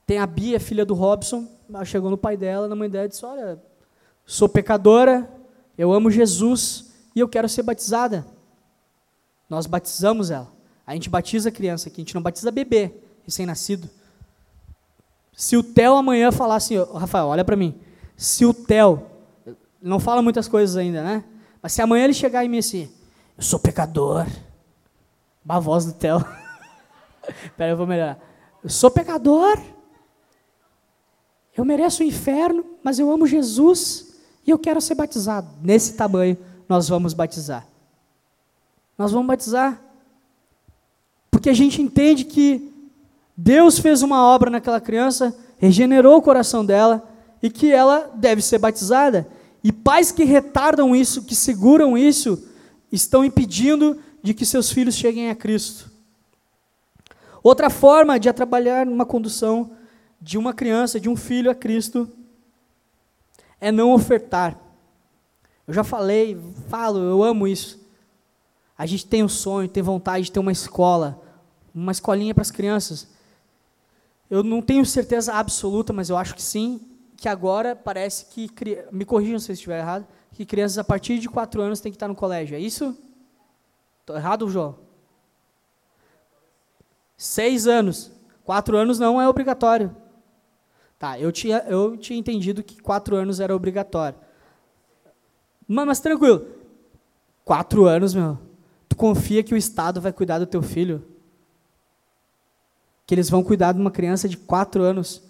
[0.06, 3.10] tem a Bia, filha do Robson, ela chegou no pai dela, na mãe dela, e
[3.10, 3.62] disse: Olha,
[4.26, 5.30] sou pecadora,
[5.78, 8.26] eu amo Jesus e eu quero ser batizada.
[9.50, 10.52] Nós batizamos ela.
[10.86, 12.94] A gente batiza a criança aqui, a gente não batiza bebê,
[13.24, 13.90] recém-nascido.
[15.38, 17.80] Se o Theo amanhã falar assim, Rafael, olha para mim,
[18.16, 19.06] se o Theo,
[19.80, 21.24] não fala muitas coisas ainda, né?
[21.62, 22.90] Mas se amanhã ele chegar em mim assim,
[23.38, 24.26] eu sou pecador,
[25.48, 26.26] a voz do Theo.
[27.56, 28.18] Pera, eu vou melhorar.
[28.64, 29.62] Eu sou pecador,
[31.56, 35.50] eu mereço o inferno, mas eu amo Jesus e eu quero ser batizado.
[35.62, 36.36] Nesse tamanho,
[36.68, 37.68] nós vamos batizar.
[38.98, 39.80] Nós vamos batizar.
[41.30, 42.74] Porque a gente entende que
[43.38, 47.08] Deus fez uma obra naquela criança, regenerou o coração dela
[47.42, 49.28] e que ela deve ser batizada.
[49.64, 52.50] E pais que retardam isso, que seguram isso,
[52.92, 55.92] estão impedindo de que seus filhos cheguem a Cristo.
[57.44, 59.72] Outra forma de trabalhar numa condução
[60.20, 62.10] de uma criança, de um filho a Cristo,
[63.62, 64.58] é não ofertar.
[65.68, 66.38] Eu já falei,
[66.70, 67.80] falo, eu amo isso.
[68.76, 71.22] A gente tem um sonho, tem vontade de ter uma escola,
[71.74, 73.17] uma escolinha para as crianças.
[74.30, 76.82] Eu não tenho certeza absoluta, mas eu acho que sim,
[77.16, 78.50] que agora parece que,
[78.92, 81.96] me corrijam se eu estiver errado, que crianças a partir de 4 anos têm que
[81.96, 82.56] estar no colégio.
[82.56, 82.96] É isso?
[84.02, 84.78] Estou errado, João?
[87.18, 88.12] 6 anos.
[88.44, 89.96] 4 anos não é obrigatório.
[91.00, 94.18] Tá, eu tinha, eu tinha entendido que 4 anos era obrigatório.
[95.68, 96.48] Mas, mas tranquilo.
[97.44, 98.38] 4 anos, meu.
[98.88, 101.04] Tu confia que o Estado vai cuidar do teu filho?
[103.08, 105.24] Que eles vão cuidar de uma criança de quatro anos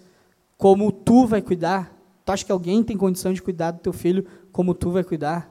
[0.58, 1.96] como tu vai cuidar?
[2.24, 5.48] Tu acha que alguém tem condição de cuidar do teu filho como tu vai cuidar?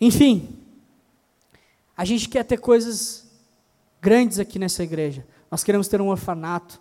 [0.00, 0.48] Enfim,
[1.96, 3.28] a gente quer ter coisas
[4.00, 5.26] grandes aqui nessa igreja.
[5.50, 6.80] Nós queremos ter um orfanato,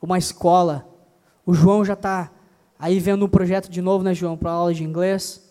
[0.00, 0.88] uma escola.
[1.44, 2.30] O João já está
[2.78, 5.50] aí vendo um projeto de novo, né, João, para aula de inglês.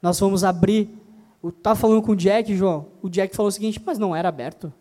[0.00, 0.96] Nós vamos abrir.
[1.44, 2.86] Estava falando com o Jack, João.
[3.02, 4.72] O Jack falou o seguinte: mas não era aberto.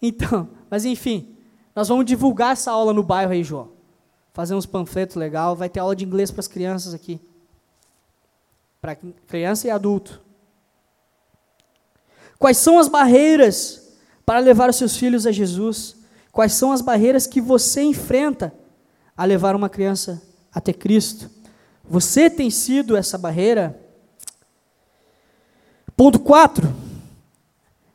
[0.00, 1.36] Então, mas enfim,
[1.74, 3.70] nós vamos divulgar essa aula no bairro aí, João.
[4.32, 7.20] Fazer uns panfletos legal, vai ter aula de inglês para as crianças aqui.
[8.80, 10.20] Para criança e adulto.
[12.38, 15.96] Quais são as barreiras para levar os seus filhos a Jesus?
[16.30, 18.54] Quais são as barreiras que você enfrenta
[19.16, 20.22] a levar uma criança
[20.52, 21.30] até Cristo?
[21.84, 23.80] Você tem sido essa barreira?
[25.96, 26.72] Ponto 4.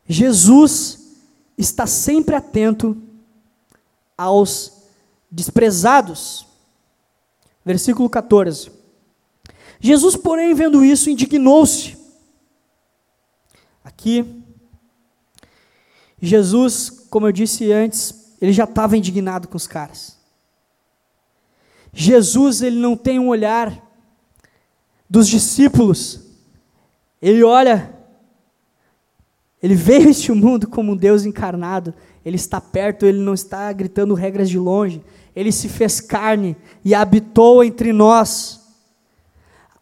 [0.07, 1.02] Jesus
[1.63, 3.01] está sempre atento
[4.17, 4.83] aos
[5.31, 6.45] desprezados.
[7.65, 8.71] Versículo 14.
[9.79, 11.97] Jesus, porém, vendo isso, indignou-se.
[13.83, 14.43] Aqui,
[16.21, 20.17] Jesus, como eu disse antes, ele já estava indignado com os caras.
[21.91, 23.91] Jesus, ele não tem um olhar
[25.09, 26.21] dos discípulos.
[27.21, 27.92] Ele olha
[29.63, 31.93] ele veio a este mundo como um Deus encarnado.
[32.25, 35.01] Ele está perto, ele não está gritando regras de longe.
[35.33, 38.59] Ele se fez carne e habitou entre nós.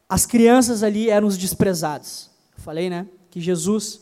[0.08, 2.30] As crianças ali eram os desprezados.
[2.58, 3.08] Falei, né?
[3.32, 4.02] Que Jesus,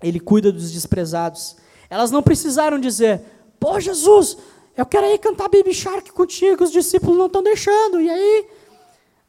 [0.00, 1.56] ele cuida dos desprezados.
[1.90, 3.22] Elas não precisaram dizer:
[3.58, 4.36] Pô, Jesus,
[4.76, 8.00] eu quero ir cantar Baby Shark contigo, os discípulos não estão deixando.
[8.00, 8.46] E aí?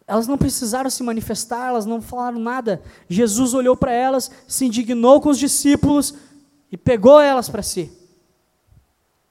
[0.08, 2.82] Elas não precisaram se manifestar, elas não falaram nada.
[3.10, 6.14] Jesus olhou para elas, se indignou com os discípulos
[6.72, 7.92] e pegou elas para si.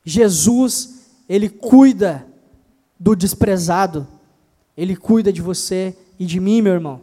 [0.05, 2.27] Jesus, ele cuida
[2.99, 4.07] do desprezado.
[4.77, 7.01] Ele cuida de você e de mim, meu irmão.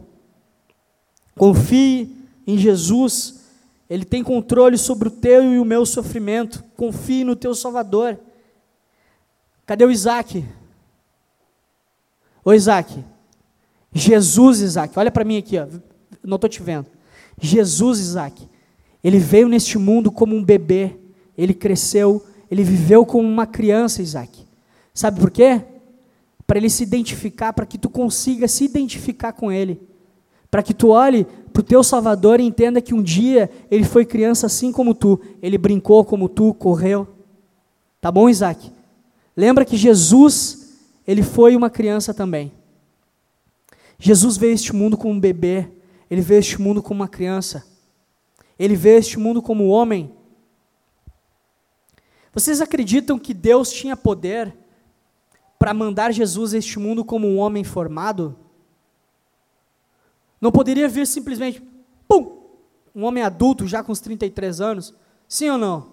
[1.36, 2.14] Confie
[2.46, 3.40] em Jesus.
[3.88, 6.62] Ele tem controle sobre o teu e o meu sofrimento.
[6.76, 8.18] Confie no teu Salvador.
[9.64, 10.44] Cadê o Isaac?
[12.44, 13.02] Ô Isaac,
[13.94, 15.66] Jesus, Isaac, olha para mim aqui, ó,
[16.24, 16.86] não estou te vendo.
[17.40, 18.48] Jesus, Isaac,
[19.02, 20.96] ele veio neste mundo como um bebê,
[21.36, 24.46] ele cresceu, ele viveu como uma criança, Isaac.
[24.94, 25.62] Sabe por quê?
[26.46, 29.80] Para ele se identificar, para que tu consiga se identificar com ele.
[30.50, 34.04] Para que tu olhe para o teu Salvador e entenda que um dia ele foi
[34.04, 37.08] criança assim como tu, ele brincou como tu, correu.
[38.00, 38.70] Tá bom, Isaac?
[39.36, 40.76] Lembra que Jesus,
[41.06, 42.52] ele foi uma criança também.
[44.04, 45.70] Jesus veio este mundo como um bebê,
[46.10, 47.64] ele veio este mundo como uma criança,
[48.58, 50.12] ele veio este mundo como um homem.
[52.34, 54.56] Vocês acreditam que Deus tinha poder
[55.56, 58.36] para mandar Jesus a este mundo como um homem formado?
[60.40, 61.62] Não poderia vir simplesmente,
[62.08, 62.40] pum,
[62.92, 64.92] um homem adulto já com os 33 anos?
[65.28, 65.92] Sim ou não?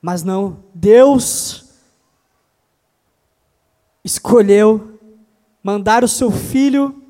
[0.00, 1.69] Mas não, Deus
[4.04, 4.98] escolheu
[5.62, 7.02] mandar o seu filho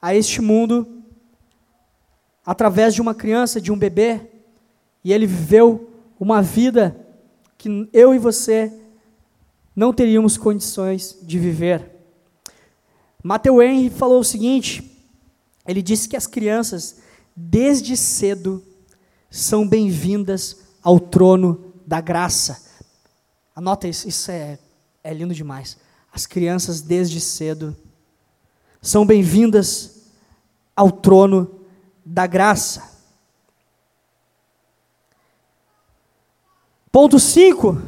[0.00, 0.86] a este mundo
[2.44, 4.20] através de uma criança, de um bebê,
[5.02, 6.96] e ele viveu uma vida
[7.58, 8.72] que eu e você
[9.74, 11.90] não teríamos condições de viver.
[13.22, 14.96] Matthew Henry falou o seguinte:
[15.66, 16.98] ele disse que as crianças,
[17.34, 18.64] desde cedo,
[19.30, 22.64] são bem-vindas ao trono da graça.
[23.54, 24.58] Anota isso, isso é,
[25.02, 25.76] é lindo demais.
[26.16, 27.76] As crianças, desde cedo,
[28.80, 30.08] são bem-vindas
[30.74, 31.60] ao trono
[32.02, 32.90] da graça.
[36.90, 37.82] Ponto 5.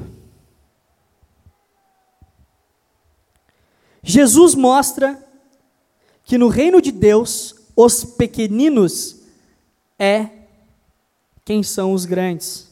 [4.02, 5.26] Jesus mostra
[6.22, 9.22] que no reino de Deus, os pequeninos
[9.98, 10.28] é
[11.46, 12.68] quem são os grandes.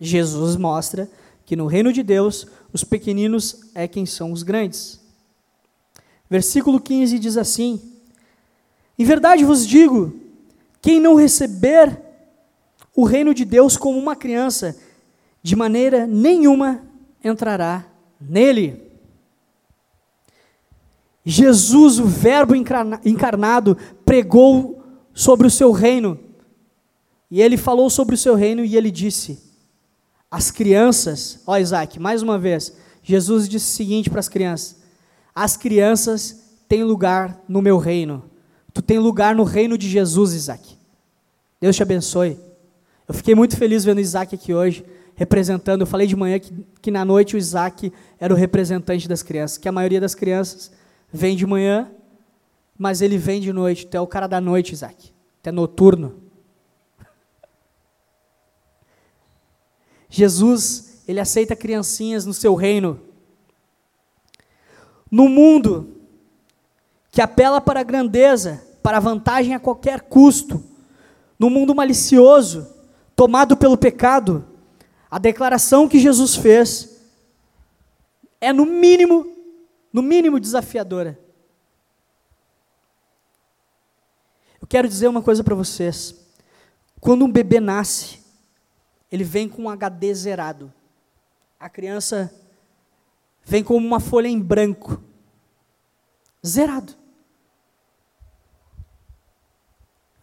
[0.00, 1.08] Jesus mostra
[1.44, 5.00] que no reino de Deus, os pequeninos é quem são os grandes.
[6.30, 7.80] Versículo 15 diz assim:
[8.98, 10.14] Em verdade vos digo,
[10.80, 12.00] quem não receber
[12.94, 14.76] o reino de Deus como uma criança,
[15.42, 16.82] de maneira nenhuma
[17.22, 17.86] entrará
[18.20, 18.80] nele.
[21.24, 24.82] Jesus, o Verbo encarnado, pregou
[25.14, 26.18] sobre o seu reino.
[27.30, 29.51] E ele falou sobre o seu reino e ele disse:
[30.32, 34.78] As crianças, ó Isaac, mais uma vez, Jesus disse o seguinte para as crianças:
[35.34, 38.24] As crianças têm lugar no meu reino.
[38.72, 40.78] Tu tem lugar no reino de Jesus, Isaac.
[41.60, 42.38] Deus te abençoe.
[43.06, 44.82] Eu fiquei muito feliz vendo Isaac aqui hoje,
[45.14, 45.82] representando.
[45.82, 49.58] Eu falei de manhã que, que na noite o Isaac era o representante das crianças,
[49.58, 50.72] que a maioria das crianças
[51.12, 51.90] vem de manhã,
[52.78, 53.86] mas ele vem de noite.
[53.86, 55.12] Tu é o cara da noite, Isaac.
[55.42, 56.14] Tu é noturno.
[60.14, 63.00] Jesus, ele aceita criancinhas no seu reino.
[65.10, 65.96] No mundo
[67.10, 70.62] que apela para a grandeza, para a vantagem a qualquer custo,
[71.38, 72.70] no mundo malicioso,
[73.16, 74.44] tomado pelo pecado,
[75.10, 77.00] a declaração que Jesus fez
[78.38, 79.32] é no mínimo
[79.90, 81.18] no mínimo desafiadora.
[84.60, 86.14] Eu quero dizer uma coisa para vocês.
[86.98, 88.21] Quando um bebê nasce,
[89.12, 90.72] ele vem com um HD zerado.
[91.60, 92.34] A criança
[93.44, 95.00] vem como uma folha em branco.
[96.44, 96.94] Zerado.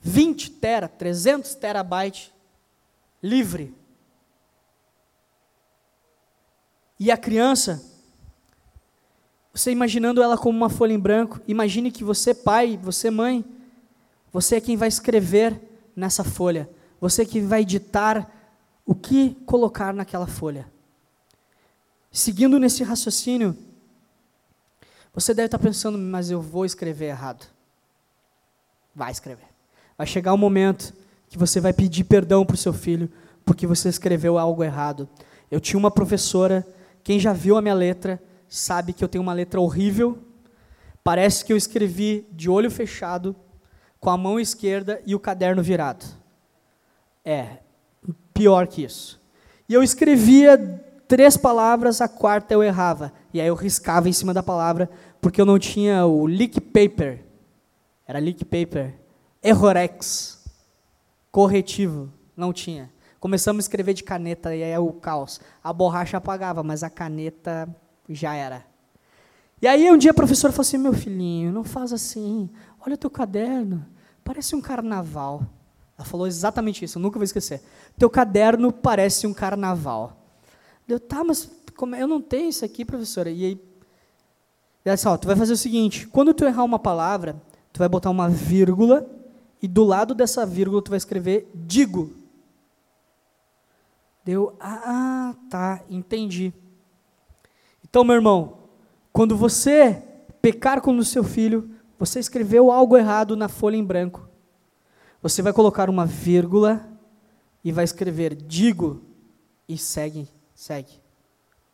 [0.02, 2.34] 20 tera, 300 terabytes
[3.22, 3.74] livre.
[7.00, 7.86] E a criança
[9.54, 13.44] você imaginando ela como uma folha em branco, imagine que você, pai, você, mãe,
[14.32, 15.60] você é quem vai escrever
[15.96, 16.70] nessa folha.
[17.02, 18.39] Você é que vai ditar
[18.90, 20.66] o que colocar naquela folha.
[22.12, 23.56] Seguindo nesse raciocínio,
[25.14, 27.46] você deve estar pensando, mas eu vou escrever errado.
[28.96, 29.46] Vai escrever.
[29.96, 30.92] Vai chegar um momento
[31.28, 33.12] que você vai pedir perdão para o seu filho
[33.46, 35.08] porque você escreveu algo errado.
[35.52, 36.68] Eu tinha uma professora,
[37.04, 40.18] quem já viu a minha letra, sabe que eu tenho uma letra horrível.
[41.04, 43.36] Parece que eu escrevi de olho fechado,
[44.00, 46.08] com a mão esquerda e o caderno virado.
[47.24, 47.60] É,
[48.40, 49.20] pior que isso.
[49.68, 50.58] E eu escrevia
[51.10, 53.12] três palavras, a quarta eu errava.
[53.34, 57.22] E aí eu riscava em cima da palavra, porque eu não tinha o leak paper.
[58.08, 58.96] Era leak paper.
[59.44, 60.42] Errorex.
[61.30, 62.10] Corretivo.
[62.36, 62.90] Não tinha.
[63.20, 65.42] Começamos a escrever de caneta e aí é o caos.
[65.62, 67.68] A borracha apagava, mas a caneta
[68.08, 68.66] já era.
[69.62, 72.50] E aí um dia a professora falou assim: meu filhinho, não faz assim.
[72.80, 73.86] Olha o teu caderno,
[74.24, 75.46] parece um carnaval.
[76.00, 77.62] Ela falou exatamente isso, eu nunca vou esquecer.
[77.98, 80.16] Teu caderno parece um carnaval.
[80.88, 82.02] Eu, tá, mas como, é?
[82.02, 83.30] eu não tenho isso aqui, professora.
[83.30, 83.62] E aí,
[84.86, 87.36] ela disse, ó, tu vai fazer o seguinte, quando tu errar uma palavra,
[87.74, 89.06] tu vai botar uma vírgula,
[89.62, 92.14] e do lado dessa vírgula tu vai escrever digo.
[94.24, 96.54] Deu, ah, tá, entendi.
[97.84, 98.60] Então, meu irmão,
[99.12, 100.02] quando você
[100.42, 104.29] pecar com o seu filho, você escreveu algo errado na folha em branco.
[105.22, 106.88] Você vai colocar uma vírgula
[107.64, 109.02] e vai escrever digo
[109.68, 111.00] e segue, segue.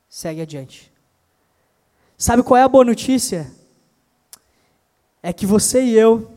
[0.09, 0.91] Segue adiante.
[2.17, 3.51] Sabe qual é a boa notícia?
[5.21, 6.31] É que você e eu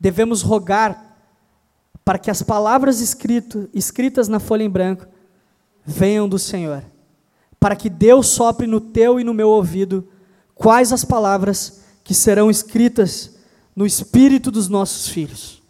[0.00, 1.18] devemos rogar
[2.04, 5.06] para que as palavras escrito, escritas na folha em branco
[5.84, 6.84] venham do Senhor,
[7.60, 10.08] para que Deus sopre no teu e no meu ouvido
[10.54, 13.36] quais as palavras que serão escritas
[13.74, 15.62] no espírito dos nossos filhos.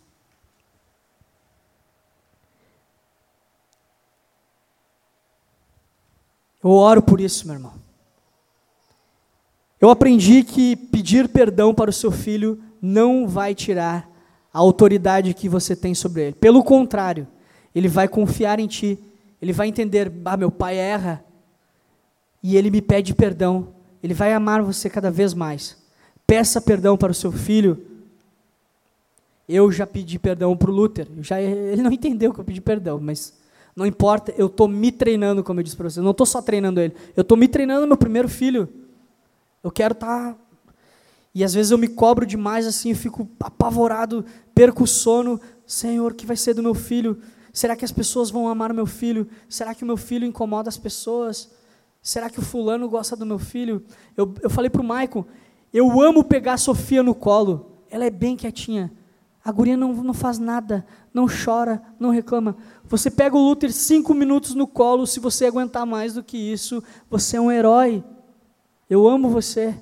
[6.67, 7.75] Eu oro por isso, meu irmão.
[9.81, 14.11] Eu aprendi que pedir perdão para o seu filho não vai tirar
[14.53, 16.33] a autoridade que você tem sobre ele.
[16.35, 17.29] Pelo contrário,
[17.73, 18.99] ele vai confiar em ti,
[19.41, 21.25] ele vai entender: ah, meu pai erra,
[22.43, 23.69] e ele me pede perdão,
[24.03, 25.81] ele vai amar você cada vez mais.
[26.27, 27.81] Peça perdão para o seu filho.
[29.49, 32.99] Eu já pedi perdão para o Luther, já, ele não entendeu que eu pedi perdão,
[32.99, 33.33] mas
[33.77, 36.01] não importa, eu estou me treinando, como eu disse para você.
[36.01, 38.67] Eu não estou só treinando ele, eu estou me treinando meu primeiro filho.
[39.63, 40.33] Eu quero estar.
[40.33, 40.39] Tá...
[41.35, 44.25] E às vezes eu me cobro demais assim, eu fico apavorado,
[44.55, 45.39] perco o sono.
[45.67, 47.21] Senhor, o que vai ser do meu filho?
[47.53, 49.29] Será que as pessoas vão amar o meu filho?
[49.49, 51.51] Será que o meu filho incomoda as pessoas?
[52.01, 53.85] Será que o fulano gosta do meu filho?
[54.17, 55.25] Eu, eu falei para o Maicon,
[55.73, 57.83] eu amo pegar a Sofia no colo.
[57.91, 58.91] Ela é bem quietinha.
[59.47, 62.57] A guria não, não faz nada, não chora, não reclama.
[62.89, 66.83] Você pega o Luther cinco minutos no colo, se você aguentar mais do que isso,
[67.11, 68.05] você é um herói.
[68.89, 69.75] Eu amo você.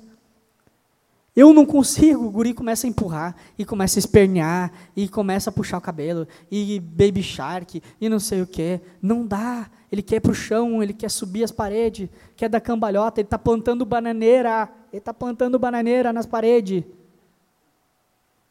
[1.35, 2.25] Eu não consigo.
[2.25, 6.27] O guri começa a empurrar, e começa a espernear, e começa a puxar o cabelo,
[6.49, 8.79] e baby shark, e não sei o que.
[9.01, 9.69] Não dá.
[9.91, 13.27] Ele quer ir para o chão, ele quer subir as paredes, quer dar cambalhota, ele
[13.27, 14.69] está plantando bananeira.
[14.91, 16.83] Ele está plantando bananeira nas paredes.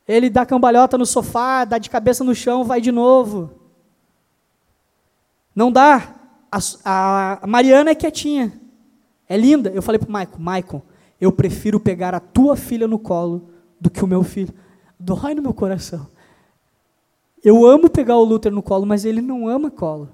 [0.07, 3.64] Ele dá cambalhota no sofá, dá de cabeça no chão, vai de novo.
[5.55, 6.15] Não dá.
[6.51, 8.53] A, a Mariana é quietinha.
[9.29, 9.71] É linda.
[9.71, 10.83] Eu falei para o Maicon, Maicon,
[11.21, 13.51] eu prefiro pegar a tua filha no colo
[13.81, 14.53] do que o meu filho.
[14.99, 16.07] Dói no meu coração.
[17.43, 20.09] Eu amo pegar o Luther no colo, mas ele não ama colo.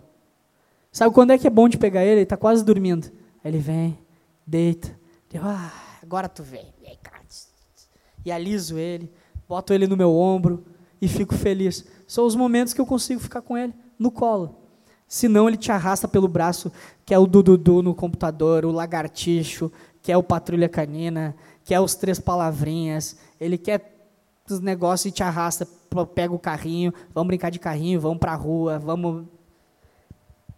[0.90, 2.12] Sabe quando é que é bom de pegar ele?
[2.12, 3.06] Ele está quase dormindo.
[3.44, 3.98] Aí ele vem,
[4.46, 4.98] deita.
[5.32, 5.72] Eu, ah,
[6.02, 6.72] agora tu vem.
[8.24, 9.10] E aliso ele
[9.48, 10.64] boto ele no meu ombro
[11.02, 11.84] e fico feliz.
[12.06, 14.59] São os momentos que eu consigo ficar com ele no colo.
[15.12, 16.70] Senão ele te arrasta pelo braço,
[17.04, 21.34] que é o Dudu no computador, o lagartixo, que é o patrulha canina,
[21.64, 23.16] que é os três palavrinhas.
[23.40, 24.08] Ele quer
[24.48, 25.66] os negócios e te arrasta,
[26.14, 29.24] pega o carrinho, vamos brincar de carrinho, vamos para a rua, vamos.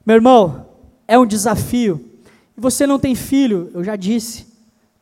[0.05, 0.67] Meu irmão,
[1.09, 2.11] é um desafio.
[2.55, 4.47] Você não tem filho, eu já disse,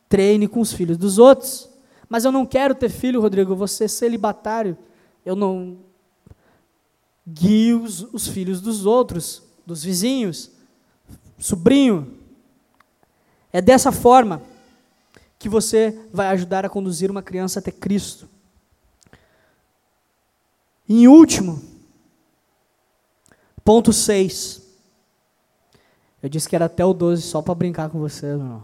[0.07, 1.69] treine com os filhos dos outros.
[2.07, 4.77] Mas eu não quero ter filho, Rodrigo, ser celibatário.
[5.25, 5.79] Eu não
[7.27, 10.51] guio os, os filhos dos outros, dos vizinhos,
[11.37, 12.17] sobrinho.
[13.51, 14.41] É dessa forma
[15.37, 18.29] que você vai ajudar a conduzir uma criança até Cristo.
[20.87, 21.61] Em último,
[23.63, 24.61] ponto 6.
[26.21, 28.61] Eu disse que era até o 12 só para brincar com vocês, meu.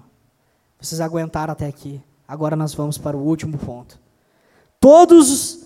[0.79, 2.01] Vocês aguentaram até aqui.
[2.27, 3.99] Agora nós vamos para o último ponto.
[4.79, 5.65] Todos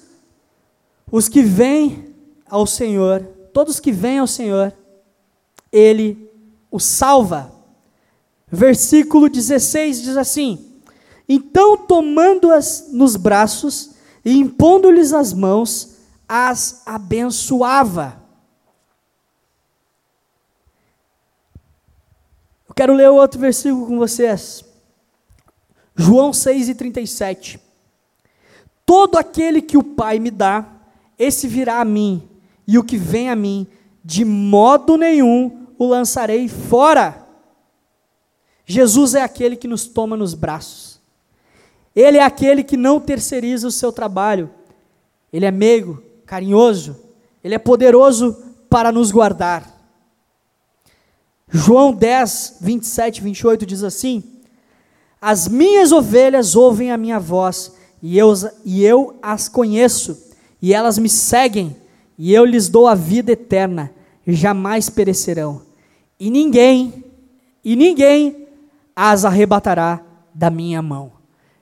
[1.12, 2.11] os que vêm
[2.52, 3.24] ao Senhor,
[3.54, 4.74] todos que vêm ao Senhor,
[5.72, 6.30] Ele
[6.70, 7.52] os salva.
[8.47, 10.84] Versículo 16 diz assim:
[11.28, 13.91] Então, tomando-as nos braços
[14.26, 15.95] e impondo-lhes as mãos,
[16.28, 18.22] as abençoava.
[22.68, 24.64] Eu quero ler outro versículo com vocês.
[25.95, 27.60] João 6,37.
[28.86, 30.66] Todo aquele que o Pai me dá,
[31.18, 32.28] esse virá a mim,
[32.68, 33.68] e o que vem a mim,
[34.03, 37.28] de modo nenhum o lançarei fora.
[38.66, 40.99] Jesus é aquele que nos toma nos braços.
[41.95, 44.49] Ele é aquele que não terceiriza o seu trabalho.
[45.32, 46.95] Ele é meigo, carinhoso,
[47.43, 48.38] ele é poderoso
[48.70, 49.70] para nos guardar.
[51.49, 54.24] João 10, 27, 28 diz assim:
[55.22, 58.34] as minhas ovelhas ouvem a minha voz, e eu,
[58.66, 61.76] e eu as conheço, e elas me seguem,
[62.24, 63.91] e eu lhes dou a vida eterna,
[64.28, 65.63] jamais perecerão.
[66.19, 67.03] E ninguém,
[67.65, 68.47] e ninguém
[68.95, 71.13] as arrebatará da minha mão.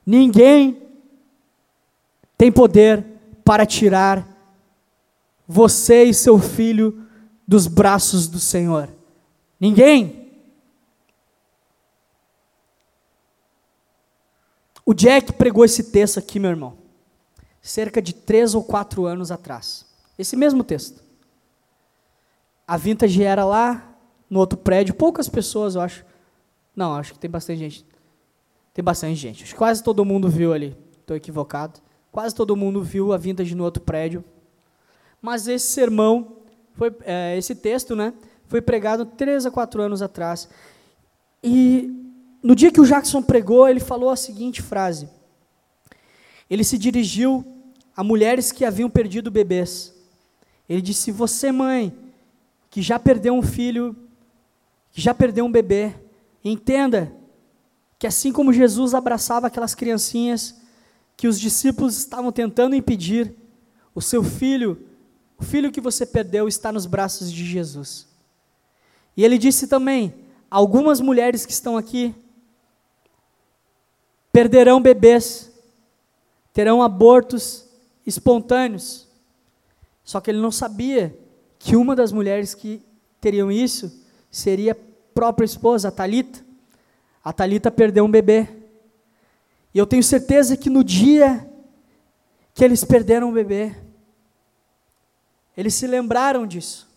[0.04, 0.82] Ninguém
[2.36, 3.06] tem poder
[3.42, 4.28] para tirar
[5.48, 7.06] você e seu filho
[7.48, 8.86] dos braços do Senhor.
[9.58, 10.30] Ninguém.
[14.84, 16.76] O Jack pregou esse texto aqui, meu irmão,
[17.62, 19.88] cerca de três ou quatro anos atrás.
[20.20, 21.02] Esse mesmo texto.
[22.68, 23.96] A Vintage era lá,
[24.28, 26.04] no outro prédio, poucas pessoas, eu acho.
[26.76, 27.86] Não, acho que tem bastante gente.
[28.74, 29.44] Tem bastante gente.
[29.44, 30.76] Acho que quase todo mundo viu ali.
[31.00, 31.80] Estou equivocado.
[32.12, 34.22] Quase todo mundo viu a Vintage no outro prédio.
[35.22, 36.36] Mas esse sermão,
[36.74, 38.12] foi, é, esse texto, né,
[38.46, 40.50] Foi pregado três a quatro anos atrás.
[41.42, 41.90] E
[42.42, 45.08] no dia que o Jackson pregou, ele falou a seguinte frase.
[46.48, 47.42] Ele se dirigiu
[47.96, 49.98] a mulheres que haviam perdido bebês.
[50.70, 51.92] Ele disse: Você, mãe,
[52.70, 53.96] que já perdeu um filho,
[54.92, 55.92] que já perdeu um bebê,
[56.44, 57.12] entenda
[57.98, 60.60] que assim como Jesus abraçava aquelas criancinhas
[61.16, 63.34] que os discípulos estavam tentando impedir,
[63.92, 64.86] o seu filho,
[65.36, 68.06] o filho que você perdeu, está nos braços de Jesus.
[69.16, 70.14] E ele disse também:
[70.48, 72.14] algumas mulheres que estão aqui
[74.32, 75.50] perderão bebês,
[76.52, 77.68] terão abortos
[78.06, 79.09] espontâneos.
[80.10, 81.16] Só que ele não sabia
[81.56, 82.82] que uma das mulheres que
[83.20, 84.76] teriam isso seria a
[85.14, 86.44] própria esposa, a Talita.
[87.22, 88.48] A Talita perdeu um bebê.
[89.72, 91.48] E eu tenho certeza que no dia
[92.52, 93.72] que eles perderam o bebê,
[95.56, 96.90] eles se lembraram disso.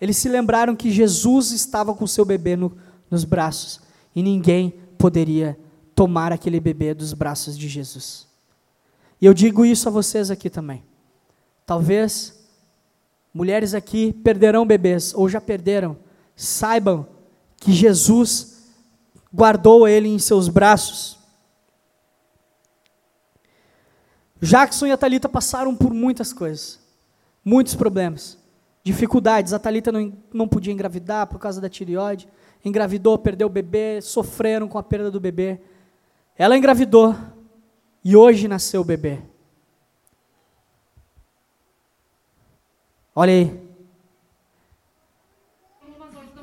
[0.00, 2.74] Eles se lembraram que Jesus estava com seu bebê no,
[3.10, 3.82] nos braços
[4.14, 5.60] e ninguém poderia
[5.94, 8.26] tomar aquele bebê dos braços de Jesus.
[9.20, 10.82] E eu digo isso a vocês aqui também.
[11.66, 12.35] Talvez
[13.36, 15.98] mulheres aqui perderão bebês ou já perderam.
[16.34, 17.06] Saibam
[17.58, 18.72] que Jesus
[19.32, 21.18] guardou ele em seus braços.
[24.40, 26.78] Jackson e a Talita passaram por muitas coisas,
[27.44, 28.38] muitos problemas,
[28.82, 29.52] dificuldades.
[29.52, 32.26] A Talita não, não podia engravidar por causa da tireoide,
[32.64, 35.60] engravidou, perdeu o bebê, sofreram com a perda do bebê.
[36.38, 37.14] Ela engravidou
[38.02, 39.20] e hoje nasceu o bebê.
[43.18, 43.66] Olha aí.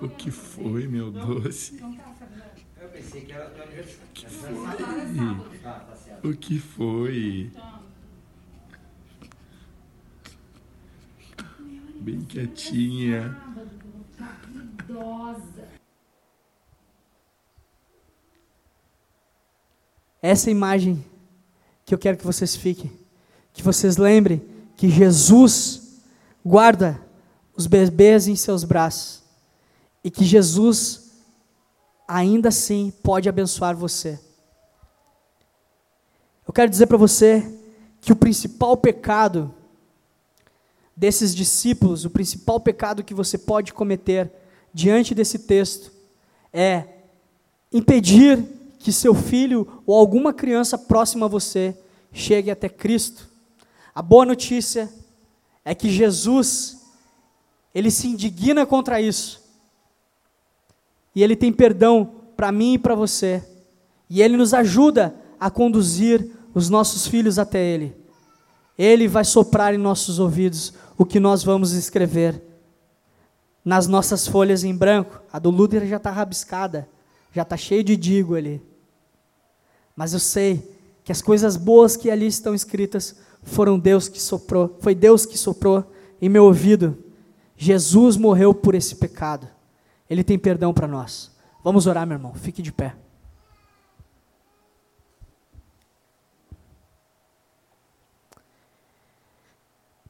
[0.01, 1.79] O que foi, meu doce?
[6.23, 7.51] O que foi?
[12.01, 13.37] Bem quietinha.
[20.23, 21.05] Essa imagem
[21.85, 22.91] que eu quero que vocês fiquem,
[23.53, 24.41] que vocês lembrem
[24.75, 25.82] que Jesus
[26.45, 27.01] guarda
[27.55, 29.23] os bebês em seus braços
[30.03, 31.11] e que Jesus
[32.07, 34.19] ainda assim pode abençoar você.
[36.45, 37.59] Eu quero dizer para você
[38.01, 39.53] que o principal pecado
[40.95, 44.31] desses discípulos, o principal pecado que você pode cometer
[44.73, 45.91] diante desse texto
[46.51, 46.85] é
[47.71, 48.43] impedir
[48.77, 51.75] que seu filho ou alguma criança próxima a você
[52.11, 53.29] chegue até Cristo.
[53.95, 55.02] A boa notícia é
[55.73, 56.83] que Jesus,
[57.73, 59.41] ele se indigna contra isso.
[61.15, 63.43] E ele tem perdão para mim e para você.
[64.09, 67.95] E ele nos ajuda a conduzir os nossos filhos até ele.
[68.77, 72.41] Ele vai soprar em nossos ouvidos o que nós vamos escrever
[73.63, 75.21] nas nossas folhas em branco.
[75.31, 76.87] A do Luther já está rabiscada,
[77.31, 78.61] já está cheio de digo ali.
[79.95, 84.77] Mas eu sei que as coisas boas que ali estão escritas foram Deus que soprou,
[84.79, 85.91] foi Deus que soprou
[86.21, 86.97] em meu ouvido.
[87.55, 89.47] Jesus morreu por esse pecado.
[90.09, 91.31] Ele tem perdão para nós.
[91.63, 92.33] Vamos orar, meu irmão.
[92.33, 92.95] Fique de pé.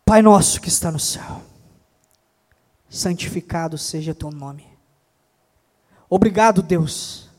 [0.06, 1.42] Pai nosso que está no céu,
[2.88, 4.68] santificado seja teu nome.
[6.08, 7.30] Obrigado, Deus,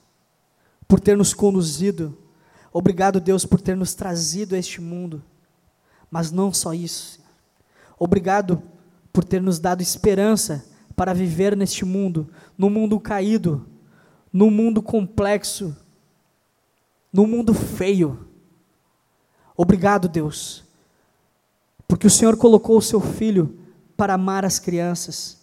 [0.88, 2.18] por ter nos conduzido
[2.76, 5.22] Obrigado, Deus, por ter nos trazido a este mundo.
[6.14, 7.18] Mas não só isso.
[7.98, 8.62] Obrigado
[9.12, 13.66] por ter nos dado esperança para viver neste mundo, no mundo caído,
[14.32, 15.76] no mundo complexo,
[17.12, 18.28] no mundo feio.
[19.56, 20.62] Obrigado, Deus,
[21.88, 23.58] porque o Senhor colocou o seu filho
[23.96, 25.42] para amar as crianças.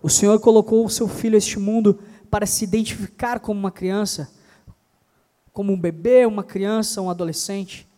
[0.00, 1.98] O Senhor colocou o seu filho este mundo
[2.30, 4.30] para se identificar como uma criança
[5.52, 7.88] como um bebê, uma criança, um adolescente,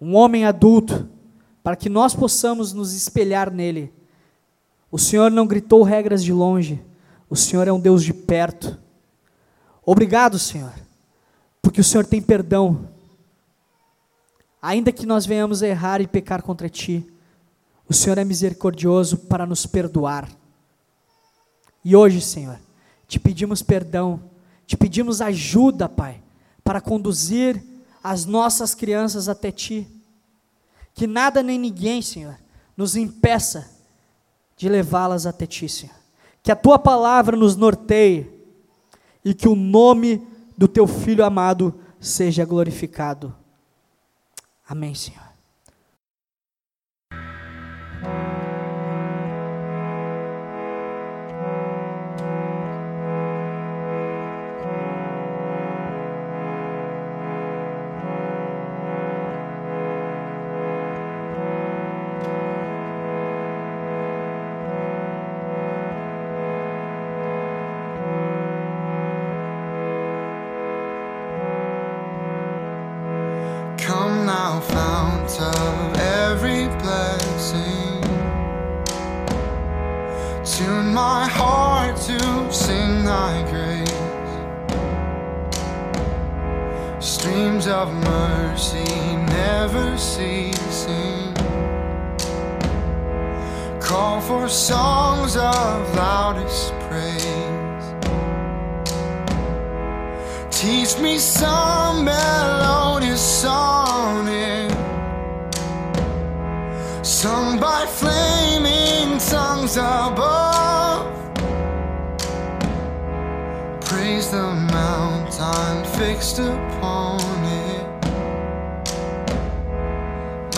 [0.00, 1.08] um homem adulto,
[1.62, 3.92] para que nós possamos nos espelhar nele.
[4.90, 6.82] O Senhor não gritou regras de longe,
[7.28, 8.78] o Senhor é um Deus de perto.
[9.84, 10.72] Obrigado, Senhor,
[11.60, 12.88] porque o Senhor tem perdão.
[14.60, 17.06] Ainda que nós venhamos a errar e pecar contra Ti,
[17.88, 20.28] o Senhor é misericordioso para nos perdoar.
[21.84, 22.58] E hoje, Senhor,
[23.06, 24.20] te pedimos perdão,
[24.66, 26.20] te pedimos ajuda, Pai,
[26.62, 27.62] para conduzir
[28.10, 29.86] as nossas crianças até Ti.
[30.94, 32.38] Que nada nem ninguém, Senhor,
[32.74, 33.70] nos impeça
[34.56, 35.94] de levá-las até Ti, Senhor.
[36.42, 38.32] Que a Tua palavra nos norteie
[39.22, 43.36] e que o nome do Teu Filho amado seja glorificado.
[44.66, 45.27] Amém, Senhor.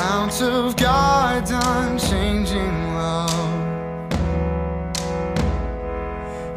[0.00, 3.60] Mount of God's unchanging love.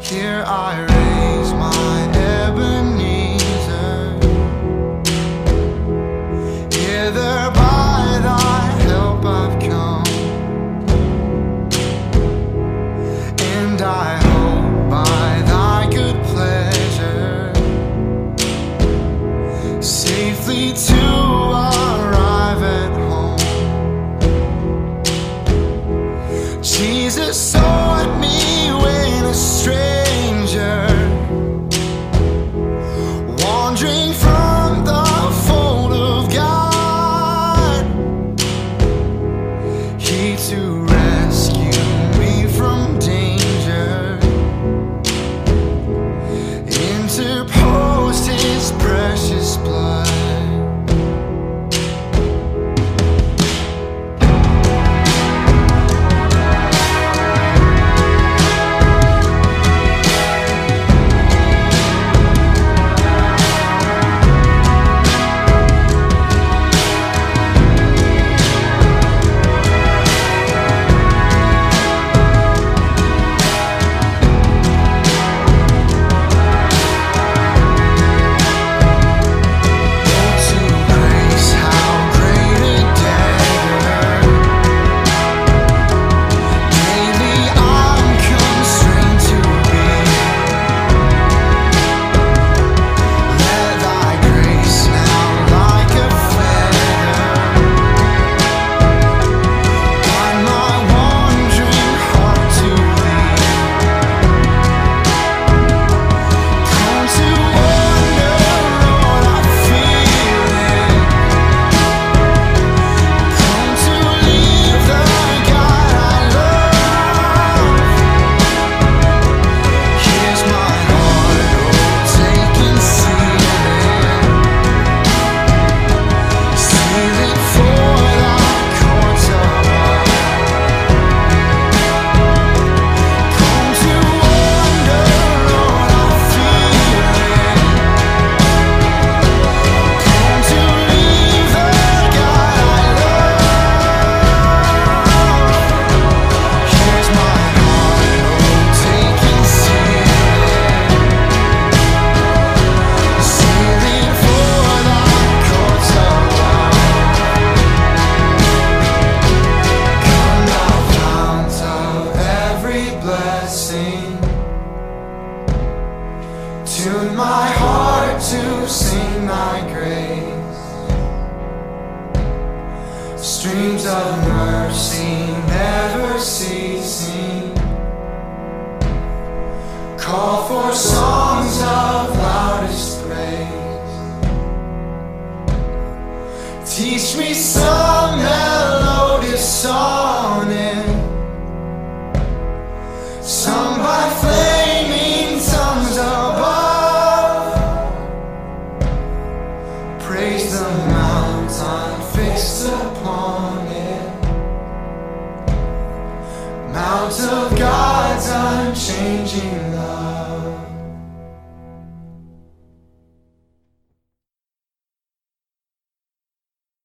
[0.02, 1.03] Here I